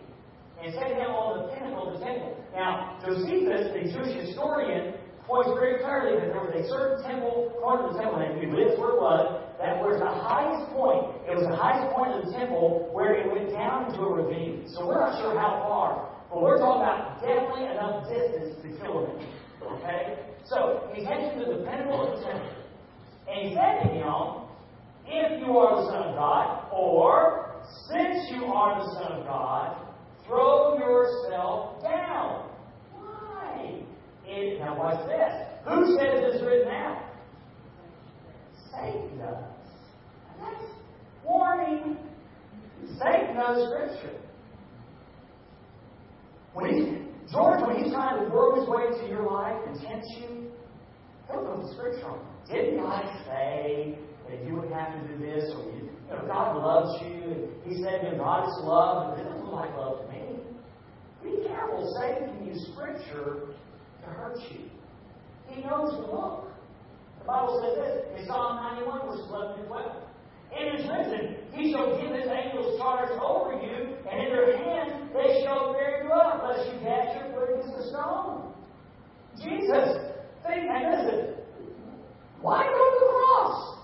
and 0.63 0.73
set 0.73 0.91
him 0.91 1.11
on 1.13 1.45
the 1.45 1.53
pinnacle 1.53 1.93
of 1.93 1.99
the 1.99 2.05
temple. 2.05 2.37
Now, 2.53 2.97
Josephus, 3.05 3.73
the 3.73 3.85
Jewish 3.93 4.13
historian, 4.25 4.93
points 5.27 5.51
very 5.59 5.83
clearly 5.83 6.17
that 6.17 6.33
there 6.33 6.41
was 6.41 6.55
a 6.55 6.65
certain 6.69 7.03
temple, 7.03 7.53
part 7.61 7.85
of 7.85 7.93
the 7.93 7.99
temple, 7.99 8.17
and 8.23 8.37
if 8.37 8.41
you 8.41 8.49
live 8.55 8.79
where 8.79 8.95
it 8.95 9.01
was, 9.01 9.43
that 9.59 9.77
was 9.83 9.99
the 9.99 10.07
point. 10.73 11.15
It 11.27 11.35
was 11.35 11.45
the 11.47 11.55
highest 11.55 11.93
point 11.95 12.13
of 12.15 12.25
the 12.25 12.31
temple 12.31 12.89
where 12.91 13.15
it 13.15 13.31
went 13.31 13.51
down 13.51 13.91
into 13.91 14.01
a 14.01 14.11
ravine. 14.11 14.67
So 14.73 14.85
we're 14.85 14.99
not 14.99 15.19
sure 15.19 15.37
how 15.37 15.63
far, 15.63 16.09
but 16.29 16.41
we're 16.41 16.57
talking 16.57 16.83
about 16.83 17.21
definitely 17.21 17.67
enough 17.71 18.07
distance 18.07 18.55
to 18.63 18.67
kill 18.81 19.07
him. 19.07 19.17
Okay? 19.63 20.27
So 20.45 20.89
he 20.93 21.03
heads 21.03 21.35
to 21.35 21.45
the 21.45 21.65
pinnacle 21.65 22.07
of 22.07 22.19
the 22.19 22.25
temple. 22.25 22.53
And 23.27 23.49
he 23.49 23.55
said 23.55 23.83
to 23.83 23.89
him, 23.91 24.47
If 25.05 25.43
you 25.43 25.57
are 25.57 25.83
the 25.83 25.91
Son 25.91 26.03
of 26.09 26.15
God, 26.15 26.69
or 26.71 27.61
since 27.91 28.31
you 28.31 28.45
are 28.45 28.79
the 28.79 28.87
Son 28.95 29.11
of 29.19 29.25
God, 29.25 29.75
throw 30.25 30.77
yourself 30.77 31.83
down. 31.83 32.49
Why? 32.93 33.83
Now 34.59 34.77
watch 34.77 35.05
this. 35.07 35.33
Who 35.67 35.97
says 35.99 36.33
it's 36.33 36.43
written 36.43 36.71
out? 36.71 37.03
Satan 38.71 39.17
does. 39.17 39.56
Warning. 41.27 41.97
Satan 42.97 43.35
knows 43.35 43.67
Scripture. 43.69 44.17
When 46.53 46.73
he, 46.73 47.31
George, 47.31 47.61
when 47.67 47.83
he's 47.83 47.93
trying 47.93 48.23
to 48.23 48.33
work 48.33 48.55
his 48.57 48.67
way 48.67 48.87
into 48.87 49.09
your 49.09 49.29
life 49.29 49.57
and 49.67 49.79
tempt 49.81 50.05
you, 50.17 50.51
he'll 51.29 51.43
put 51.43 51.61
the 51.61 51.73
Scripture 51.73 52.07
on. 52.07 52.25
Did 52.49 52.79
God 52.79 53.03
say 53.27 53.99
that 54.29 54.43
you 54.45 54.55
would 54.55 54.71
have 54.71 54.93
to 54.93 55.07
do 55.07 55.19
this, 55.19 55.51
or 55.53 55.65
you, 55.73 55.89
you 56.07 56.15
know, 56.15 56.25
God 56.27 56.55
loves 56.55 57.01
you, 57.03 57.11
and 57.13 57.63
He 57.65 57.83
said, 57.83 58.01
you 58.03 58.11
know, 58.11 58.23
God 58.23 58.47
is 58.47 58.63
love, 58.63 59.17
and 59.17 59.27
it 59.27 59.29
doesn't 59.29 59.51
like 59.51 59.75
love 59.75 60.05
to 60.05 60.11
me. 60.11 60.39
Be 61.23 61.45
careful. 61.45 61.93
Satan 61.99 62.37
can 62.37 62.47
use 62.47 62.69
Scripture 62.73 63.53
to 64.01 64.07
hurt 64.07 64.39
you. 64.49 64.69
He 65.49 65.61
knows 65.61 65.91
the 65.91 66.07
look. 66.07 66.51
The 67.19 67.25
Bible 67.25 67.59
says 67.61 67.75
this 67.83 68.21
in 68.21 68.27
Psalm 68.27 68.63
91, 68.77 69.07
verses 69.07 69.25
11 69.29 69.59
and 69.59 69.67
12. 69.67 70.06
It 70.51 70.79
is 70.79 70.87
written, 70.87 71.35
He 71.53 71.71
shall 71.71 71.99
give 72.01 72.15
His 72.15 72.27
angels 72.27 72.79
charge 72.79 73.09
over 73.19 73.53
you, 73.61 73.97
and 74.09 74.21
in 74.21 74.29
their 74.29 74.57
hands 74.57 75.11
they 75.13 75.43
shall 75.43 75.73
bear 75.73 76.03
you 76.03 76.11
up, 76.11 76.43
lest 76.43 76.67
you 76.71 76.79
dash 76.79 77.15
your 77.19 77.33
foot 77.33 77.49
against 77.53 77.77
the 77.77 77.83
stone. 77.89 78.53
Jesus, 79.37 80.13
think, 80.45 80.65
and 80.69 80.83
listen, 80.91 81.37
why 82.41 82.63
go 82.63 82.71
to 82.71 82.99
the 82.99 83.11
cross? 83.11 83.77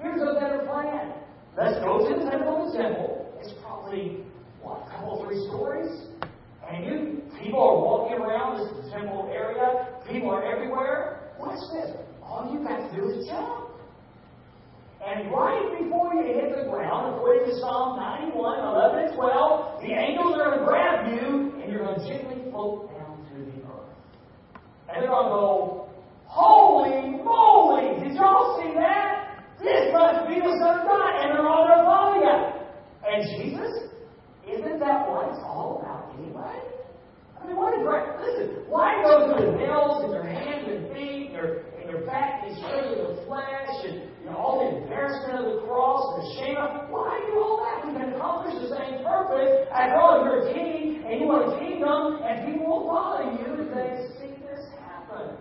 Here's 0.00 0.22
a 0.22 0.34
better 0.40 0.66
plan. 0.66 1.14
Let's 1.56 1.78
go 1.84 1.98
to 1.98 2.24
the 2.24 2.30
temple. 2.30 2.70
The 2.72 2.78
temple 2.78 3.34
It's 3.40 3.52
probably, 3.62 4.24
what, 4.62 4.86
a 4.86 4.90
couple, 4.90 5.24
three 5.24 5.46
stories? 5.48 5.90
And 6.68 6.84
you, 6.84 7.22
people 7.42 7.60
are 7.60 7.76
walking 7.76 8.18
around 8.18 8.58
this 8.58 8.92
temple 8.92 9.30
area. 9.32 9.98
People 10.10 10.30
are 10.30 10.44
everywhere. 10.44 11.32
What's 11.38 11.60
this? 11.72 11.96
All 12.22 12.52
you 12.52 12.62
got 12.66 12.90
to 12.90 12.96
do 12.96 13.08
is 13.08 13.26
jump. 13.26 13.67
And 15.04 15.30
right 15.30 15.78
before 15.78 16.14
you 16.14 16.34
hit 16.34 16.56
the 16.56 16.68
ground, 16.70 17.14
according 17.14 17.46
to 17.46 17.60
Psalm 17.60 17.98
91, 17.98 18.34
11, 18.34 18.98
and 18.98 19.14
12, 19.14 19.82
the 19.82 19.92
angels 19.94 20.34
are 20.34 20.50
going 20.50 20.58
to 20.58 20.64
grab 20.66 21.06
you 21.14 21.54
and 21.62 21.72
you're 21.72 21.84
going 21.84 22.00
to 22.00 22.06
gently 22.06 22.50
float 22.50 22.90
down 22.90 23.22
to 23.30 23.34
the 23.46 23.62
earth. 23.62 23.94
And 24.90 25.02
they're 25.02 25.10
going 25.10 25.30
to 25.30 25.30
go, 25.30 25.88
Holy 26.26 27.14
moly! 27.24 28.04
Did 28.04 28.14
y'all 28.14 28.60
see 28.60 28.74
that? 28.74 29.42
This 29.62 29.90
must 29.92 30.28
be 30.28 30.40
the 30.40 30.54
Son 30.60 30.80
of 30.80 30.86
God. 30.86 31.12
And 31.22 31.32
they're 31.32 31.48
all 31.48 31.66
going 31.66 31.78
to 31.78 31.86
follow 31.86 32.14
you. 32.20 32.36
And 33.06 33.18
Jesus, 33.38 33.88
isn't 34.46 34.78
that 34.78 35.08
what 35.08 35.30
it's 35.30 35.42
all 35.42 35.80
about 35.80 36.14
anyway? 36.18 36.58
I 37.40 37.46
mean, 37.46 37.56
what 37.56 37.72
a 37.72 37.82
great, 37.82 38.18
listen, 38.20 38.66
why 38.68 39.00
go 39.02 39.30
through 39.30 39.46
the 39.46 39.56
nails 39.56 40.04
in 40.04 40.10
their 40.10 40.26
hands 40.26 40.66
and 40.68 40.92
feet 40.92 41.26
and 41.26 41.32
your, 41.32 41.62
your 41.88 42.04
back 42.04 42.44
and 42.44 42.56
straight 42.58 42.84
of 42.84 43.16
the 43.16 43.24
flesh 43.24 43.72
and 43.84 44.12
you 44.20 44.26
know, 44.28 44.36
all 44.36 44.60
the 44.60 44.84
embarrassment 44.84 45.40
of 45.40 45.46
the 45.56 45.58
cross 45.64 46.04
and 46.12 46.20
the 46.20 46.28
shame 46.36 46.56
of 46.56 46.90
Why 46.92 47.16
do 47.24 47.40
all 47.40 47.64
that? 47.64 47.88
We 47.88 47.96
can 47.96 48.12
accomplish 48.12 48.60
the 48.60 48.68
same 48.76 49.00
purpose. 49.00 49.66
After 49.72 49.96
all, 49.96 50.24
you're 50.24 50.48
a 50.48 50.52
king 50.52 51.04
and 51.08 51.20
you 51.20 51.26
want 51.26 51.48
a 51.48 51.58
kingdom 51.58 52.20
and 52.20 52.44
people 52.44 52.68
will 52.68 52.86
follow 52.92 53.24
you 53.32 53.64
if 53.64 53.72
they 53.72 53.90
see 54.20 54.36
this 54.44 54.68
happen. 54.76 55.40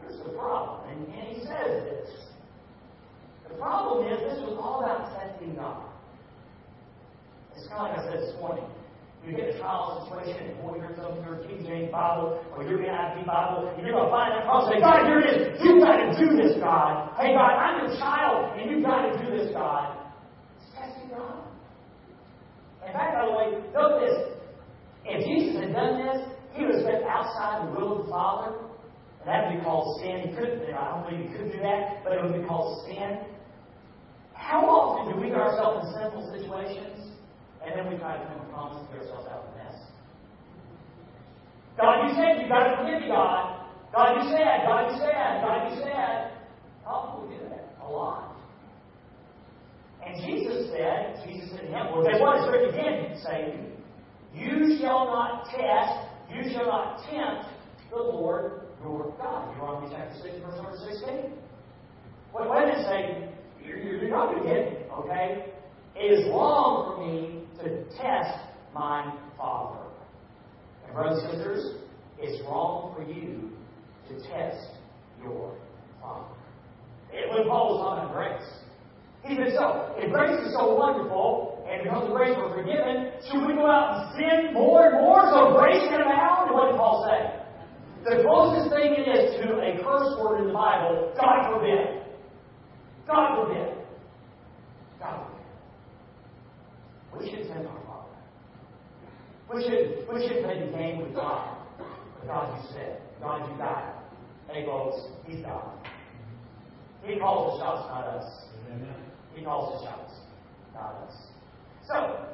Here's 0.00 0.20
the 0.20 0.36
problem, 0.36 0.88
and, 0.92 1.08
and 1.08 1.24
he 1.32 1.40
says 1.40 1.88
this. 1.88 2.10
The 3.48 3.56
problem 3.56 4.06
is 4.12 4.20
this 4.20 4.44
was 4.44 4.58
all 4.60 4.84
about 4.84 5.08
testing 5.16 5.54
God. 5.56 5.88
It's 7.56 7.66
kind 7.68 7.88
of 7.88 7.96
like 7.96 7.98
I 7.98 8.12
said 8.12 8.20
this 8.20 8.34
morning. 8.40 8.64
You 9.24 9.36
get 9.36 9.54
a 9.54 9.58
trial 9.58 10.04
situation, 10.04 10.50
and 10.50 10.62
boy, 10.62 10.76
you're 10.76 10.96
something 10.96 11.22
your 11.24 11.38
King 11.46 11.64
James 11.64 11.81
Bible 11.92 12.40
or 12.56 12.64
your 12.64 12.80
NIV 12.80 13.28
Bible, 13.28 13.68
and 13.68 13.84
you're 13.84 13.92
going 13.92 14.08
to 14.08 14.14
find 14.14 14.32
that 14.32 14.48
cross 14.48 14.66
and 14.66 14.74
say, 14.74 14.80
God, 14.80 15.04
here 15.04 15.20
it 15.20 15.28
is. 15.28 15.60
You've 15.60 15.84
got 15.84 16.00
to 16.00 16.08
do 16.16 16.26
this, 16.40 16.56
God. 16.56 17.12
Hey, 17.20 17.36
God, 17.36 17.52
I'm 17.52 17.84
your 17.84 17.92
child, 18.00 18.56
and 18.56 18.70
you've 18.70 18.82
got 18.84 19.04
to 19.06 19.12
do 19.20 19.28
this, 19.36 19.52
God. 19.52 20.00
It's 20.56 20.72
testing 20.72 21.12
God. 21.12 21.44
In 22.88 22.92
fact, 22.96 23.12
by 23.12 23.22
the 23.28 23.34
way, 23.36 23.46
note 23.76 24.00
this. 24.00 24.16
If 25.04 25.20
Jesus 25.28 25.60
had 25.60 25.76
done 25.76 26.00
this, 26.00 26.18
he 26.56 26.64
would 26.64 26.74
have 26.74 26.82
stepped 26.82 27.04
outside 27.04 27.68
the 27.68 27.76
will 27.76 28.00
of 28.00 28.06
the 28.06 28.10
Father, 28.10 28.56
and 29.20 29.26
that 29.28 29.46
would 29.46 29.60
be 29.60 29.62
called 29.62 30.00
sin. 30.00 30.26
He 30.26 30.34
couldn't, 30.34 30.72
I 30.72 30.96
don't 30.96 31.04
believe 31.04 31.28
he 31.28 31.36
could 31.36 31.52
do 31.52 31.60
that, 31.60 32.02
but 32.02 32.16
it 32.16 32.22
would 32.24 32.34
be 32.34 32.48
called 32.48 32.88
sin. 32.88 33.28
How 34.32 34.64
often 34.66 35.12
do 35.12 35.20
we 35.20 35.28
get 35.28 35.38
ourselves 35.38 35.86
in 35.86 35.94
sinful 35.94 36.26
situations 36.34 37.12
and 37.64 37.78
then 37.78 37.92
we 37.92 37.98
try 37.98 38.18
to 38.18 38.24
come 38.26 38.40
a 38.40 38.52
promise 38.52 38.82
to 38.82 38.92
get 38.92 39.06
ourselves 39.06 39.28
out 39.30 39.38
of 39.38 39.44
the 39.46 39.51
mess. 39.51 39.51
God, 41.76 42.08
you 42.08 42.14
said 42.14 42.42
you 42.42 42.48
got 42.48 42.64
to 42.68 42.76
forgive 42.76 43.08
God. 43.08 43.66
God, 43.92 44.16
you 44.16 44.30
said, 44.30 44.66
God, 44.66 44.92
you 44.92 44.98
said, 44.98 45.42
God, 45.42 45.70
you 45.70 45.82
said. 45.82 46.32
Oh, 46.86 47.24
we 47.28 47.36
do 47.36 47.44
that 47.48 47.76
a 47.82 47.88
lot. 47.88 48.36
And 50.04 50.16
Jesus 50.24 50.70
said, 50.70 51.22
Jesus 51.26 51.50
said 51.50 51.60
to 51.60 51.66
him, 51.66 51.86
well, 51.92 52.02
what? 52.02 52.68
Again, 52.68 53.16
Satan. 53.22 53.72
You 54.34 54.78
shall 54.80 55.06
not 55.06 55.44
test, 55.50 56.08
you 56.34 56.52
shall 56.52 56.66
not 56.66 57.04
tempt 57.10 57.50
the 57.90 57.98
Lord 57.98 58.62
your 58.82 59.14
God. 59.18 59.52
Deuteronomy 59.52 59.94
chapter 59.94 60.14
6, 60.22 60.34
verse 60.44 60.56
number 60.56 60.76
16. 60.90 61.08
Wait, 62.34 62.50
wait 62.50 62.62
a 62.62 62.66
minute, 62.66 62.86
Satan. 62.88 63.28
You're, 63.64 63.78
you're 63.78 64.10
not 64.10 64.40
again, 64.40 64.84
okay? 64.98 65.52
It 65.94 66.18
is 66.18 66.26
wrong 66.30 66.96
for 66.96 67.06
me 67.06 67.44
to 67.62 67.84
test 67.96 68.38
my 68.74 69.14
Father. 69.36 69.81
Brothers 70.94 71.22
and 71.24 71.32
sisters, 71.32 71.74
it's 72.18 72.42
wrong 72.44 72.94
for 72.94 73.02
you 73.02 73.50
to 74.08 74.28
test 74.28 74.76
your 75.22 75.56
Father. 76.00 76.36
It, 77.12 77.28
when 77.30 77.48
Paul 77.48 77.76
was 77.76 77.80
about 77.80 78.12
grace, 78.12 78.44
he 79.24 79.36
said, 79.36 79.54
so, 79.54 79.94
if 79.96 80.12
grace 80.12 80.36
is 80.44 80.52
so 80.52 80.74
wonderful, 80.74 81.64
and 81.70 81.84
because 81.84 82.08
of 82.08 82.12
grace 82.12 82.34
we're 82.36 82.52
forgiven, 82.52 83.14
should 83.24 83.46
we 83.46 83.54
go 83.54 83.70
out 83.70 83.94
and 83.94 84.18
sin 84.18 84.52
more 84.52 84.90
and 84.90 85.00
more 85.00 85.22
so 85.30 85.56
grace 85.56 85.86
can 85.88 86.02
abound? 86.02 86.50
What 86.52 86.72
did 86.72 86.76
Paul 86.76 87.06
say? 87.06 87.42
The 88.04 88.22
closest 88.26 88.74
thing 88.74 88.98
it 88.98 89.06
is 89.06 89.38
to 89.40 89.62
a 89.62 89.78
curse 89.80 90.18
word 90.18 90.40
in 90.42 90.46
the 90.48 90.52
Bible, 90.52 91.14
God 91.16 91.54
forbid. 91.54 92.02
God 93.06 93.38
forbid. 93.38 93.78
God 94.98 95.24
forbid. 95.24 95.46
We 97.16 97.30
should 97.30 97.46
our 97.50 97.62
Father. 97.62 97.81
We 99.54 99.62
should, 99.64 100.06
we 100.12 100.26
should 100.26 100.42
play 100.44 100.64
the 100.64 100.72
game 100.72 101.02
with 101.02 101.14
God. 101.14 101.58
God, 102.26 102.56
you 102.56 102.68
said. 102.74 103.02
God, 103.20 103.48
you 103.48 103.54
it. 103.62 104.54
Hey, 104.54 104.66
folks, 104.66 104.96
He's 105.26 105.44
God. 105.44 105.72
He 107.04 107.18
calls 107.18 107.58
the 107.58 107.64
shots, 107.64 107.88
not 107.88 108.04
us. 108.04 108.44
He 109.34 109.44
calls 109.44 109.80
the 109.80 109.86
shots, 109.88 110.12
not 110.74 111.02
us. 111.06 111.14
So, 111.88 112.26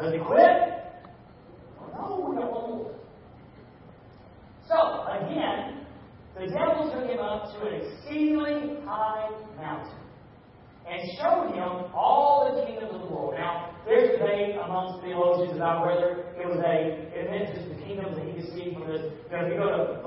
does 0.00 0.12
he 0.12 0.18
quit? 0.18 0.84
no, 1.94 2.26
we 2.28 2.36
got 2.36 2.52
one 2.52 2.70
more. 2.70 2.94
So, 4.68 5.06
again, 5.06 5.86
the 6.34 6.46
devil 6.52 6.90
took 6.92 7.08
him 7.08 7.20
up 7.20 7.54
to 7.54 7.66
an 7.66 7.80
exceedingly 7.80 8.84
high 8.84 9.30
mountain 9.56 9.98
and 10.88 11.00
showed 11.16 11.54
him 11.54 11.88
all 11.94 12.52
the 12.52 12.66
kingdoms 12.66 12.92
of 12.92 13.00
the 13.00 13.06
world. 13.06 13.34
Now, 13.38 13.74
there's 13.86 14.18
debate 14.18 14.56
amongst 14.62 15.02
theologians 15.04 15.56
about 15.56 15.86
whether 15.86 16.28
it 16.36 16.46
was 16.48 16.60
a, 16.60 17.08
it 17.16 17.30
meant 17.30 17.54
just 17.54 17.68
the 17.68 17.80
kingdoms 17.84 18.16
that 18.16 18.26
he 18.26 18.32
could 18.32 18.50
see 18.52 18.74
from 18.74 18.88
this. 18.88 19.12
You 19.30 19.36
know, 19.36 19.46
if 19.46 19.52
you 19.52 19.58
go 19.58 19.68
to 19.72 20.04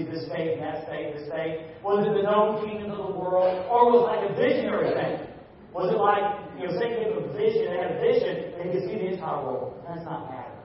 See 0.00 0.08
this 0.08 0.24
state 0.32 0.56
and 0.56 0.62
that 0.64 0.88
state, 0.88 1.12
this 1.12 1.28
state. 1.28 1.76
Was 1.84 2.08
it 2.08 2.16
the 2.16 2.24
known 2.24 2.64
kingdoms 2.64 2.96
of 2.96 3.12
the 3.12 3.16
world, 3.20 3.52
or 3.68 3.92
was 3.92 4.00
it 4.00 4.08
like 4.08 4.24
a 4.24 4.32
visionary 4.32 4.96
thing? 4.96 5.28
Was 5.76 5.92
it 5.92 6.00
like, 6.00 6.24
you 6.56 6.64
know, 6.64 6.72
he 6.72 7.04
had 7.04 7.20
a 7.20 7.28
vision, 7.36 7.68
and 7.68 7.76
had 7.76 7.92
a 7.92 8.00
vision, 8.00 8.32
and 8.56 8.64
he 8.64 8.68
could 8.72 8.88
see 8.88 8.96
the 8.96 9.12
entire 9.12 9.44
world? 9.44 9.76
That's 9.84 10.00
not 10.08 10.32
matter. 10.32 10.56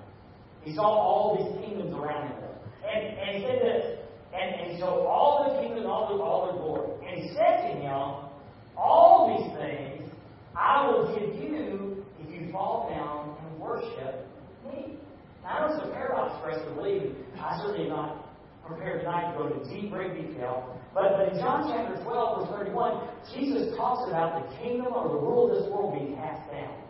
He 0.63 0.71
saw 0.71 0.87
all 0.87 1.35
these 1.35 1.51
kingdoms 1.59 1.91
around 1.91 2.31
him. 2.31 2.47
And, 2.87 3.01
and 3.19 3.29
he 3.35 3.39
said 3.43 3.59
this, 3.59 3.83
and, 4.31 4.71
and 4.71 4.79
so 4.79 5.03
all 5.03 5.51
the 5.51 5.59
kingdoms, 5.59 5.83
all 5.83 6.07
the, 6.07 6.15
all 6.23 6.47
their 6.47 6.55
glory. 6.55 6.95
And 7.03 7.19
he 7.19 7.35
said 7.35 7.67
to 7.67 7.71
him, 7.75 8.31
all 8.79 9.35
these 9.35 9.51
things 9.59 10.07
I 10.55 10.87
will 10.87 11.11
give 11.11 11.35
you 11.43 12.05
if 12.23 12.31
you 12.31 12.51
fall 12.55 12.87
down 12.87 13.35
and 13.43 13.59
worship 13.59 14.31
me. 14.63 14.95
Now, 15.43 15.67
it's 15.67 15.83
a 15.83 15.91
paradox 15.91 16.39
for 16.39 16.51
us 16.51 16.63
to 16.63 16.71
believe. 16.73 17.15
I 17.35 17.59
certainly 17.61 17.89
not 17.89 18.24
prepared 18.67 19.01
tonight 19.01 19.31
to 19.31 19.37
go 19.37 19.47
into 19.47 19.63
deep, 19.69 19.91
great 19.91 20.13
detail. 20.13 20.79
But, 20.93 21.17
but 21.17 21.33
in 21.33 21.39
John 21.39 21.69
chapter 21.69 22.01
12, 22.03 22.49
verse 22.49 22.49
31, 22.71 23.09
Jesus 23.35 23.75
talks 23.77 24.09
about 24.09 24.41
the 24.41 24.55
kingdom 24.57 24.93
or 24.93 25.09
the 25.09 25.21
rule 25.21 25.51
of 25.51 25.59
this 25.59 25.71
world 25.71 25.93
being 25.93 26.15
cast 26.15 26.49
down. 26.51 26.81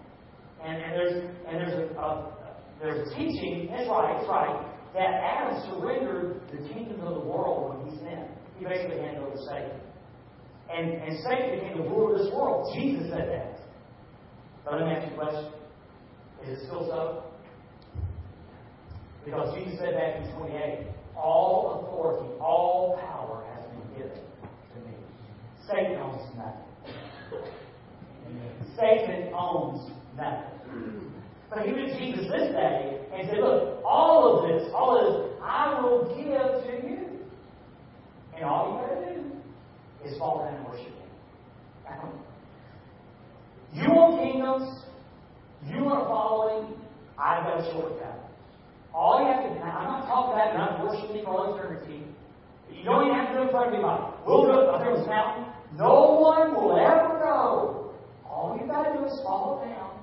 And, 0.63 0.81
and 0.81 0.91
there's 0.93 1.15
and 1.47 1.53
there's 1.57 1.77
a, 1.77 1.99
a 1.99 2.35
there's 2.81 3.07
a 3.07 3.15
teaching, 3.15 3.69
that's 3.71 3.89
right, 3.89 4.17
that's 4.17 4.29
right, 4.29 4.65
that 4.93 5.09
Adam 5.09 5.61
surrendered 5.69 6.41
the 6.51 6.67
kingdom 6.73 7.01
of 7.01 7.15
the 7.15 7.25
world 7.27 7.75
when 7.75 7.89
he 7.89 7.97
sinned. 7.99 8.29
He 8.57 8.65
basically 8.65 8.99
handed 8.99 9.23
over 9.23 9.37
Satan. 9.47 9.79
And, 10.71 10.91
and 10.91 11.17
Satan 11.23 11.59
became 11.59 11.77
the 11.77 11.89
ruler 11.89 12.15
of 12.15 12.19
this 12.19 12.33
world. 12.33 12.73
Jesus 12.75 13.09
said 13.09 13.29
that. 13.29 13.59
But 14.63 14.79
let 14.79 14.87
me 14.87 14.93
ask 14.93 15.07
you 15.07 15.13
a 15.13 15.17
question. 15.17 15.51
Is 16.43 16.59
it 16.59 16.65
still 16.65 16.87
so? 16.87 17.23
Because 19.23 19.55
Jesus 19.57 19.79
said 19.79 19.93
back 19.95 20.21
in 20.21 20.35
28, 20.37 20.87
all 21.17 21.87
authority, 21.87 22.29
all 22.39 22.97
power 23.01 23.43
has 23.53 23.65
been 23.71 23.97
given 23.97 24.17
to 24.17 24.79
me. 24.87 24.95
Satan 25.67 25.97
owns 26.01 26.21
nothing. 26.37 26.65
Satan 28.77 29.33
owns 29.33 29.91
nothing. 30.17 31.11
But 31.49 31.65
he 31.65 31.71
to 31.71 31.97
Jesus 31.97 32.25
this 32.29 32.51
day 32.51 32.99
and 33.13 33.29
said, 33.29 33.39
Look, 33.39 33.83
all 33.85 34.39
of 34.43 34.49
this, 34.49 34.69
all 34.73 34.97
of 34.97 35.23
this, 35.23 35.39
I 35.41 35.79
will 35.81 36.05
give 36.15 36.65
to 36.65 36.87
you. 36.87 37.07
And 38.35 38.43
all 38.43 38.73
you 38.73 38.87
got 38.87 39.07
to 39.07 39.15
do 39.15 39.31
is 40.05 40.17
fall 40.17 40.43
down 40.43 40.55
and 40.55 40.65
worship 40.65 40.87
Him. 40.87 40.95
You 43.73 43.89
want 43.91 44.21
kingdoms, 44.23 44.83
you 45.67 45.83
want 45.83 46.07
following, 46.07 46.77
I've 47.17 47.43
got 47.43 47.59
a 47.59 47.71
shortcut. 47.71 48.24
All 48.95 49.19
you 49.19 49.27
have 49.27 49.43
to 49.43 49.49
do, 49.51 49.59
I'm 49.59 49.91
not 49.91 50.07
talking 50.07 50.39
about 50.39 50.55
not 50.55 50.87
worshiping 50.87 51.25
all 51.25 51.53
eternity. 51.53 51.99
You 52.71 52.83
don't 52.85 53.07
even 53.07 53.19
have 53.19 53.35
to 53.35 53.43
do 53.43 53.43
it 53.43 53.53
of 53.53 53.73
anybody. 53.73 54.03
We'll 54.25 54.47
do 54.47 54.55
it 54.55 54.69
up 54.71 54.81
here 54.81 54.95
this 54.95 55.05
mountain. 55.05 55.51
No 55.75 56.15
one 56.23 56.55
will 56.55 56.79
ever 56.79 57.19
know. 57.19 57.91
All 58.23 58.57
you 58.57 58.65
got 58.71 58.87
to 58.87 58.97
do 58.97 59.03
is 59.03 59.19
fall 59.19 59.59
down 59.67 59.99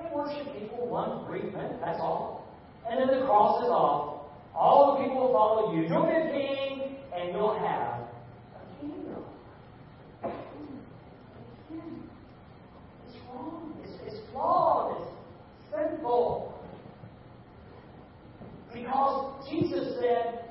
and 0.00 0.14
worship 0.14 0.48
people 0.58 0.88
one 0.88 1.26
brief 1.26 1.52
minute. 1.52 1.76
That's 1.84 2.00
all. 2.00 2.48
And 2.88 2.98
then 2.98 3.20
the 3.20 3.26
cross 3.26 3.62
is 3.64 3.68
off. 3.68 4.24
All 4.56 4.96
the 4.96 5.04
people 5.04 5.28
will 5.28 5.32
follow 5.32 5.76
you. 5.76 5.82
You'll 5.82 6.08
be 6.08 6.16
king, 6.32 6.96
and 7.14 7.34
you'll 7.36 7.58
have 7.58 8.00
a 8.56 8.80
kingdom. 8.80 9.24
It's 13.08 13.16
wrong. 13.28 13.76
It's, 13.84 13.92
it's 14.06 14.20
flawed. 14.32 14.96
It's 14.96 15.10
sinful. 15.70 16.52
Because 19.02 19.50
Jesus 19.50 19.98
said, 19.98 20.44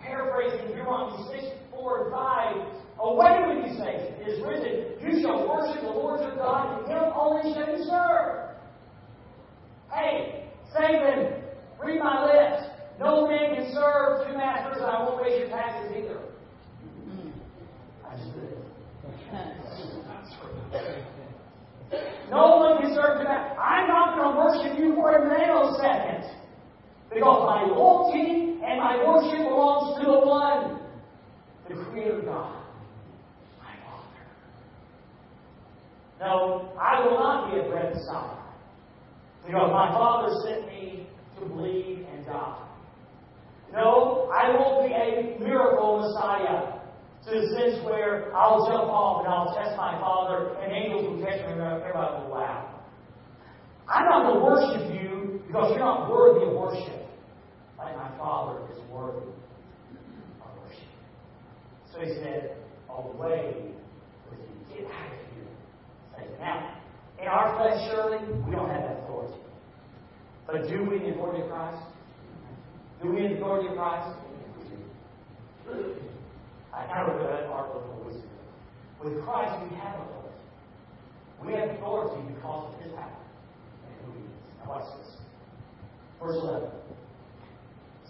paraphrasing 0.00 0.68
Deuteronomy 0.68 1.28
6, 1.30 1.44
4, 1.70 2.04
and 2.04 2.12
5, 2.12 2.56
Away 3.00 3.38
with 3.48 3.66
you, 3.66 3.72
Satan. 3.76 4.14
It 4.22 4.28
is 4.28 4.40
written, 4.40 4.96
You 5.02 5.20
shall 5.20 5.46
worship 5.46 5.82
the 5.82 5.88
Lord 5.88 6.20
your 6.20 6.36
God, 6.36 6.78
and 6.78 6.90
him 6.90 7.12
only 7.14 7.52
shall 7.52 7.68
you 7.76 7.84
serve. 7.84 8.56
Hey, 9.92 10.48
Satan, 10.72 11.42
read 11.84 11.98
my 11.98 12.24
lips. 12.24 12.70
No 12.98 13.28
man 13.28 13.56
can 13.56 13.74
serve 13.74 14.26
two 14.26 14.38
masters, 14.38 14.78
and 14.80 14.86
I 14.86 15.02
won't 15.02 15.20
raise 15.20 15.40
your 15.40 15.48
taxes 15.50 15.92
either. 15.98 16.20
No 22.30 22.56
one 22.56 22.80
can 22.80 22.94
serve 22.94 23.20
two. 23.20 23.28
I'm 23.28 23.88
not 23.88 24.16
going 24.16 24.32
to 24.32 24.38
worship 24.38 24.78
you 24.78 24.94
for 24.94 25.10
a 25.10 25.20
nanosecond. 25.28 26.43
Because 27.14 27.46
my 27.46 27.62
loyalty 27.62 28.58
and 28.66 28.80
my 28.80 28.96
worship 29.06 29.46
belongs 29.46 30.00
to 30.00 30.04
the 30.04 30.18
one, 30.26 30.80
the 31.68 31.84
Creator 31.84 32.22
God. 32.22 32.60
My 33.62 33.74
Father. 33.86 34.20
No, 36.18 36.72
I 36.76 37.06
will 37.06 37.18
not 37.20 37.52
be 37.52 37.60
a 37.60 37.70
bread 37.70 37.94
Messiah. 37.94 38.42
Because 39.46 39.70
my 39.70 39.92
Father 39.92 40.34
sent 40.44 40.66
me 40.66 41.06
to 41.38 41.46
bleed 41.46 42.04
and 42.12 42.26
die. 42.26 42.66
No, 43.72 44.28
I 44.34 44.50
won't 44.50 44.88
be 44.88 44.94
a 44.94 45.38
miracle 45.38 46.00
Messiah 46.00 46.80
to 47.26 47.30
the 47.30 47.46
sense 47.56 47.84
where 47.84 48.34
I'll 48.34 48.66
jump 48.66 48.90
off 48.90 49.24
and 49.24 49.32
I'll 49.32 49.54
test 49.54 49.76
my 49.76 49.98
Father 50.00 50.56
and 50.60 50.72
angels 50.72 51.06
will 51.06 51.24
catch 51.24 51.46
me 51.46 51.52
and 51.52 51.60
everybody 51.60 52.24
will 52.24 52.34
laugh. 52.34 52.74
I'm 53.88 54.04
not 54.04 54.22
going 54.24 54.34
to 54.34 54.44
worship 54.44 54.94
you 54.94 55.42
because 55.46 55.70
you're 55.70 55.78
not 55.78 56.10
worthy 56.10 56.46
of 56.46 56.52
worship. 56.54 57.03
My 57.92 58.16
Father 58.18 58.60
is 58.72 58.78
worthy 58.90 59.28
of 60.40 60.50
worship. 60.62 60.88
So 61.92 62.00
he 62.00 62.14
said, 62.14 62.56
oh, 62.88 63.12
Away 63.14 63.72
with 64.30 64.38
you. 64.40 64.76
Get 64.76 64.86
out 64.86 65.12
of 65.12 65.18
here. 65.34 65.46
Satan. 66.16 66.40
Now, 66.40 66.76
in 67.20 67.28
our 67.28 67.56
flesh, 67.56 67.90
surely, 67.90 68.18
we 68.44 68.52
don't 68.52 68.70
have 68.70 68.82
that 68.82 69.04
authority. 69.04 69.34
But 70.46 70.68
do 70.68 70.84
we 70.88 70.96
in 70.96 71.02
the 71.02 71.10
authority 71.10 71.42
of 71.42 71.48
Christ? 71.48 71.82
Do 73.02 73.10
we 73.10 73.24
in 73.24 73.32
the 73.32 73.36
authority 73.38 73.68
of 73.68 73.76
Christ? 73.76 74.18
I 76.74 76.86
kind 76.86 77.10
of 77.10 77.18
that 77.20 77.46
article 77.46 78.02
weeks 78.04 78.18
ago. 78.18 79.04
With 79.04 79.24
Christ, 79.24 79.62
we 79.62 79.76
have 79.76 79.94
authority. 79.94 80.38
We 81.44 81.52
have 81.52 81.70
authority 81.70 82.20
because 82.34 82.74
of 82.74 82.80
His 82.80 82.92
power 82.92 83.12
and 83.86 84.06
who 84.06 84.12
He 84.18 84.24
is. 84.24 84.30
Now 84.60 84.70
watch 84.70 84.84
this. 84.98 85.16
Verse 86.20 86.36
11. 86.42 86.68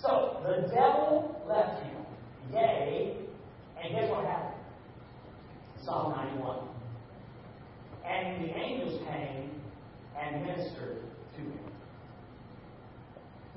So, 0.05 0.41
the 0.45 0.69
devil 0.69 1.43
left 1.49 1.83
him. 1.83 1.97
Yea, 2.53 3.17
and 3.83 3.95
guess 3.95 4.11
what 4.11 4.27
happened? 4.27 4.61
Psalm 5.83 6.13
91. 6.13 6.59
And 8.05 8.45
the 8.45 8.55
angels 8.55 9.01
came 9.09 9.51
and 10.21 10.45
ministered 10.45 11.01
to 11.37 11.41
him. 11.41 11.59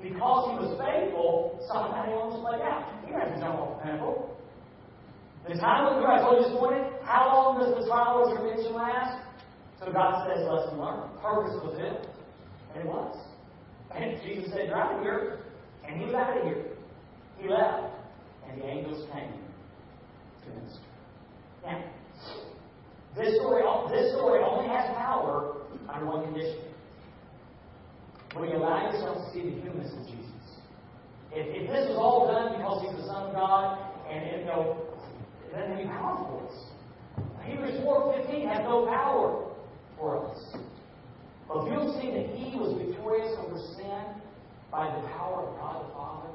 Because 0.00 0.50
he 0.50 0.56
was 0.56 0.80
faithful, 0.80 1.60
Psalm 1.68 1.92
91 1.92 2.16
was 2.16 2.40
played 2.40 2.62
out. 2.64 2.96
He 3.04 3.12
have 3.12 3.34
to 3.34 3.40
jump 3.40 3.58
off 3.60 3.78
the 3.78 3.84
pinnacle. 3.84 4.36
The 5.46 5.54
time 5.60 5.86
of 5.86 6.00
the 6.00 6.08
I 6.08 6.20
told 6.20 6.40
you 6.40 6.48
this 6.48 6.60
morning, 6.60 6.84
how 7.04 7.28
long 7.28 7.60
does 7.60 7.76
the 7.76 7.88
trial 7.88 8.24
or 8.24 8.32
tribulation 8.32 8.72
last? 8.72 9.20
So 9.80 9.92
God 9.92 10.24
says, 10.24 10.48
lesson 10.48 10.80
learned. 10.80 11.12
Purpose 11.20 11.60
fulfilled. 11.60 12.08
And 12.72 12.84
it 12.84 12.88
was. 12.88 13.16
And 13.94 14.20
Jesus 14.22 14.52
said, 14.52 14.70
of 14.72 15.00
here. 15.02 15.47
And 15.88 15.98
he 15.98 16.04
was 16.06 16.14
out 16.14 16.36
of 16.36 16.44
here. 16.44 16.64
He 17.40 17.48
left. 17.48 17.94
And 18.48 18.60
the 18.60 18.66
angels 18.66 19.08
came 19.12 19.32
to 19.32 20.50
minister. 20.54 20.80
Now, 21.64 21.84
this 23.16 23.34
story, 23.36 23.62
this 23.90 24.12
story 24.12 24.40
only 24.44 24.68
has 24.68 24.94
power 24.96 25.56
under 25.88 26.06
one 26.06 26.24
condition. 26.24 26.60
When 28.34 28.50
you 28.50 28.56
allow 28.56 28.92
yourself 28.92 29.26
to 29.26 29.32
see 29.32 29.42
the 29.42 29.60
humanness 29.60 29.92
of 29.92 30.06
Jesus. 30.06 30.24
If, 31.32 31.46
if 31.48 31.68
this 31.68 31.88
was 31.88 31.96
all 31.96 32.28
done 32.28 32.56
because 32.56 32.82
he's 32.82 32.96
the 33.00 33.06
Son 33.08 33.28
of 33.28 33.34
God, 33.34 33.78
and 34.10 34.40
you 34.40 34.46
know, 34.46 34.86
it 35.44 35.52
doesn't 35.52 35.70
have 35.70 35.78
any 35.78 35.88
power. 35.88 36.28
Hebrews 37.48 37.80
4.15 37.80 38.46
has 38.46 38.64
no 38.64 38.86
power 38.86 39.46
for 39.96 40.28
us. 40.28 40.56
But 41.48 41.64
if 41.64 41.72
you'll 41.72 41.98
see 42.00 42.10
that 42.12 42.36
he 42.36 42.58
was 42.58 42.76
victorious 42.76 43.32
over 43.40 43.58
sin 43.76 44.04
by 44.70 44.86
the 44.86 45.08
power 45.08 45.42
of 45.42 45.56
God 45.58 45.84
the 45.84 45.94
Father, 45.94 46.28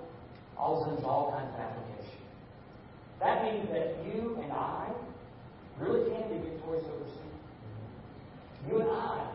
all 0.57 0.83
a 0.83 1.05
all 1.05 1.31
kinds 1.31 1.53
of 1.53 1.59
application. 1.59 2.19
That 3.19 3.43
means 3.43 3.69
that 3.69 3.95
you 4.05 4.39
and 4.41 4.51
I 4.51 4.89
really 5.79 6.09
can 6.09 6.29
be 6.29 6.49
victorious 6.49 6.85
over 6.85 7.09
sin. 7.09 7.29
Mm-hmm. 8.65 8.71
You 8.71 8.81
and 8.81 8.89
I 8.91 9.25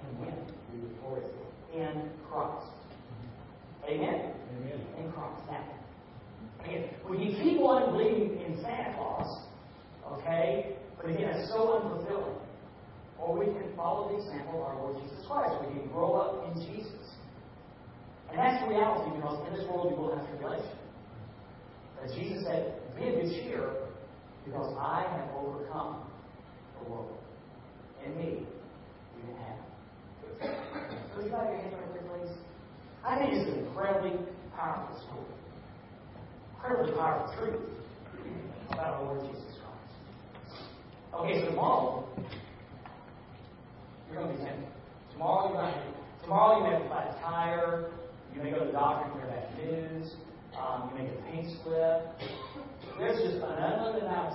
can 0.00 0.20
win, 0.20 0.34
be 0.72 0.88
victorious 0.88 1.30
in 1.74 2.10
Christ. 2.28 2.66
Mm-hmm. 3.86 3.92
Amen? 3.92 4.33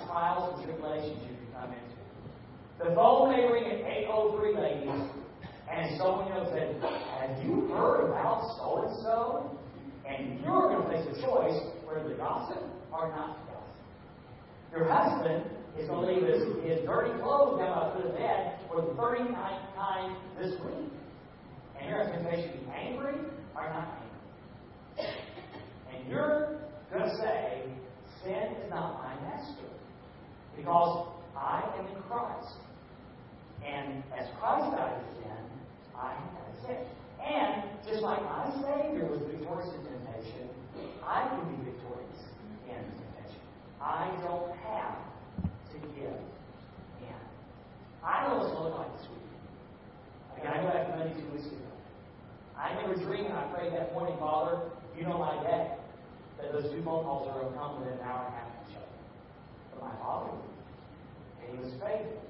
trials 0.09 0.53
and 0.53 0.65
tribulations 0.65 1.21
you 1.21 1.37
come 1.53 1.71
into. 1.71 1.99
The 2.83 2.95
phone 2.95 3.29
may 3.29 3.45
ring 3.45 3.65
at 3.69 3.85
803 4.09 4.55
ladies, 4.57 5.09
and 5.69 5.97
someone 5.97 6.31
else 6.31 6.49
said, 6.51 6.81
Have 6.81 7.45
you 7.45 7.69
heard 7.69 8.09
about 8.09 8.41
so 8.57 8.87
and 8.87 8.95
so? 9.03 9.59
And 10.07 10.39
you're 10.41 10.73
going 10.73 10.81
to 10.81 10.89
face 10.89 11.05
a 11.05 11.21
choice 11.21 11.59
whether 11.85 12.09
to 12.09 12.15
gossip 12.15 12.63
or 12.91 13.09
not 13.09 13.37
to 13.37 13.53
gossip. 13.53 13.77
Your 14.73 14.85
husband 14.89 15.45
is 15.77 15.87
going 15.87 16.01
to 16.01 16.13
leave 16.13 16.25
his, 16.25 16.41
his 16.65 16.85
dirty 16.85 17.13
clothes 17.21 17.59
down 17.59 17.93
by 17.93 18.01
the 18.01 18.09
bed 18.09 18.59
for 18.67 18.81
the 18.81 18.93
39th 18.97 19.75
time 19.75 20.17
this 20.39 20.53
week. 20.65 20.89
And 21.79 21.89
your 21.89 22.01
expectation 22.01 22.59
be 22.65 22.71
angry 22.71 23.15
or 23.55 23.69
not 23.69 24.01
angry. 24.97 25.13
And 25.93 26.09
you're 26.09 26.57
going 26.91 27.03
to 27.03 27.17
say, 27.17 27.63
Sin 28.23 28.33
is 28.33 28.69
not 28.69 29.01
my 29.01 29.15
master. 29.29 29.63
Because 30.59 31.07
I 31.35 31.63
am 31.79 31.87
in 31.87 32.01
Christ. 32.03 32.59
And 33.63 34.03
as 34.11 34.27
Christ 34.39 34.75
died 34.75 34.99
for 34.99 35.23
sin, 35.23 35.43
I 35.95 36.11
have 36.11 36.45
a 36.47 36.55
sin. 36.67 36.83
And 37.23 37.63
just 37.87 38.03
like 38.03 38.21
my 38.23 38.51
Savior 38.59 39.07
was 39.07 39.23
victorious 39.31 39.71
in 39.71 39.81
temptation, 39.87 40.51
I 41.03 41.27
can 41.31 41.43
be 41.55 41.71
victorious 41.71 42.21
in 42.67 42.75
temptation. 42.75 43.41
I 43.81 44.11
don't 44.23 44.51
have 44.67 44.99
to 45.71 45.77
give 45.95 46.11
in. 46.11 47.21
I 48.03 48.27
know 48.27 48.39
what 48.39 48.47
it's 48.47 48.59
look 48.59 48.75
like 48.75 48.91
this 48.99 49.07
week. 49.11 49.27
Again, 50.39 50.51
I 50.55 50.63
go 50.63 50.67
back 50.71 50.87
to 50.87 50.95
Monday 50.95 51.15
two 51.19 51.29
weeks 51.35 51.47
ago. 51.47 51.71
I 52.55 52.75
never 52.79 52.95
dreamed, 52.95 53.31
I 53.31 53.47
prayed 53.55 53.71
that 53.73 53.91
morning, 53.93 54.15
Father, 54.19 54.59
you 54.95 55.03
know 55.03 55.17
my 55.17 55.35
day, 55.43 55.71
that 56.39 56.51
those 56.51 56.71
two 56.71 56.83
phone 56.83 57.03
calls 57.03 57.27
are 57.27 57.39
going 57.39 57.53
to 57.53 57.59
come 57.59 57.79
within 57.79 57.99
an 57.99 58.03
hour 58.03 58.27
and 58.27 58.35
a 58.35 58.37
half 58.39 58.47
of 58.47 58.59
each 58.67 58.75
other. 58.75 58.95
But 59.68 59.68
my 59.81 59.91
Father 59.99 60.31
and 61.41 61.57
He 61.57 61.63
was 61.63 61.73
faithful 61.81 62.21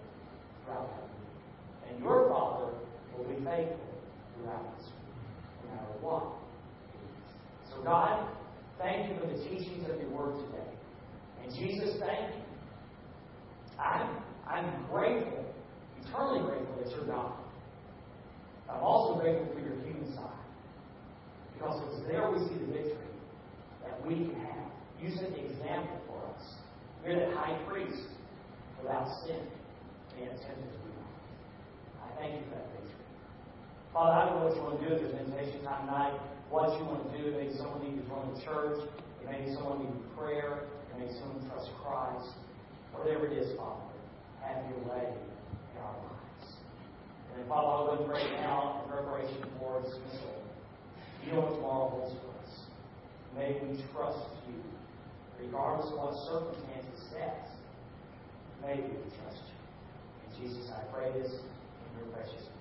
throughout 0.64 0.90
that 0.90 1.04
week. 1.04 1.90
And 1.90 2.04
your 2.04 2.30
Father 2.30 2.74
will 3.18 3.26
be 3.26 3.36
faithful 3.44 3.90
throughout 4.36 4.78
this 4.78 4.88
week, 4.88 5.16
no 5.66 5.76
matter 5.76 5.94
what. 6.02 6.24
So, 7.72 7.84
God, 7.84 8.30
thank 8.78 9.10
you 9.10 9.20
for 9.20 9.28
the 9.28 9.38
teachings 9.44 9.90
of 9.90 10.00
your 10.00 10.10
word 10.10 10.36
today. 10.46 10.70
And 11.44 11.54
Jesus, 11.54 12.00
thank 12.00 12.36
you. 12.36 12.42
I'm, 13.80 14.18
I'm 14.48 14.86
grateful, 14.92 15.46
eternally 16.04 16.42
grateful 16.42 16.76
that 16.84 16.92
you're 16.92 17.06
God. 17.06 17.34
I'm 18.70 18.82
also 18.82 19.20
grateful 19.20 19.48
for 19.54 19.60
your 19.60 19.76
human 19.82 20.14
side. 20.14 20.26
Because 21.54 21.82
it's 21.88 22.08
there 22.08 22.30
we 22.32 22.40
see 22.40 22.54
the 22.54 22.72
victory 22.72 23.10
that 23.84 24.06
we 24.06 24.16
can 24.16 24.36
have. 24.36 24.72
You 25.02 25.10
set 25.16 25.32
the 25.32 25.46
example 25.46 26.00
for 26.08 26.20
us. 26.36 26.56
You're 27.06 27.20
the 27.20 27.36
high 27.36 27.58
priest 27.68 28.08
without 28.82 29.08
sin, 29.26 29.40
and 30.20 30.30
tempted 30.30 30.72
to 30.72 30.80
be 30.84 30.92
I 32.04 32.08
thank 32.20 32.36
you 32.36 32.44
for 32.48 32.56
that 32.56 32.68
victory. 32.76 33.00
Father, 33.94 34.12
I 34.12 34.26
don't 34.28 34.40
know 34.40 34.46
what 34.48 34.56
you 34.56 34.64
want 34.64 34.80
to 34.82 34.88
do 34.88 34.96
at 34.96 35.02
this 35.02 35.16
invitation 35.16 35.64
time 35.64 35.88
tonight, 35.88 36.20
what 36.50 36.76
you 36.78 36.86
want 36.86 37.08
to 37.08 37.18
do. 37.18 37.32
Maybe 37.32 37.56
someone 37.56 37.82
needs 37.84 38.02
to 38.02 38.06
join 38.10 38.26
the 38.34 38.42
church. 38.44 38.80
Maybe 39.26 39.54
someone 39.54 39.86
needs 39.86 39.96
prayer. 40.18 40.66
Maybe 40.98 41.14
someone 41.22 41.46
trust 41.48 41.70
Christ. 41.86 42.36
Whatever 42.92 43.28
it 43.32 43.38
is, 43.38 43.56
Father, 43.56 43.86
have 44.42 44.66
your 44.68 44.82
way 44.90 45.14
in 45.14 45.78
our 45.80 45.96
lives. 46.04 46.48
And 47.32 47.40
then, 47.40 47.48
Father, 47.48 47.70
I 47.70 47.80
would 47.96 48.10
pray 48.10 48.26
now 48.42 48.82
in 48.84 48.92
preparation 48.92 49.46
for 49.62 49.80
dismissal. 49.82 50.36
You 51.24 51.34
know 51.34 51.42
what 51.46 51.56
tomorrow 51.56 51.90
holds 51.94 52.18
for 52.18 52.34
us. 52.42 52.54
May 53.38 53.62
we 53.62 53.78
trust 53.94 54.26
you, 54.50 54.58
regardless 55.38 55.94
of 55.94 55.98
what 56.02 56.18
circumstances 56.26 56.89
says. 57.12 57.50
May 58.62 58.76
we 58.76 58.98
trust 59.18 59.42
you. 59.50 59.58
In 60.26 60.30
Jesus, 60.42 60.72
I 60.72 60.82
pray 60.94 61.12
this 61.14 61.32
in 61.32 61.90
your 61.98 62.08
precious 62.14 62.44
name. 62.44 62.59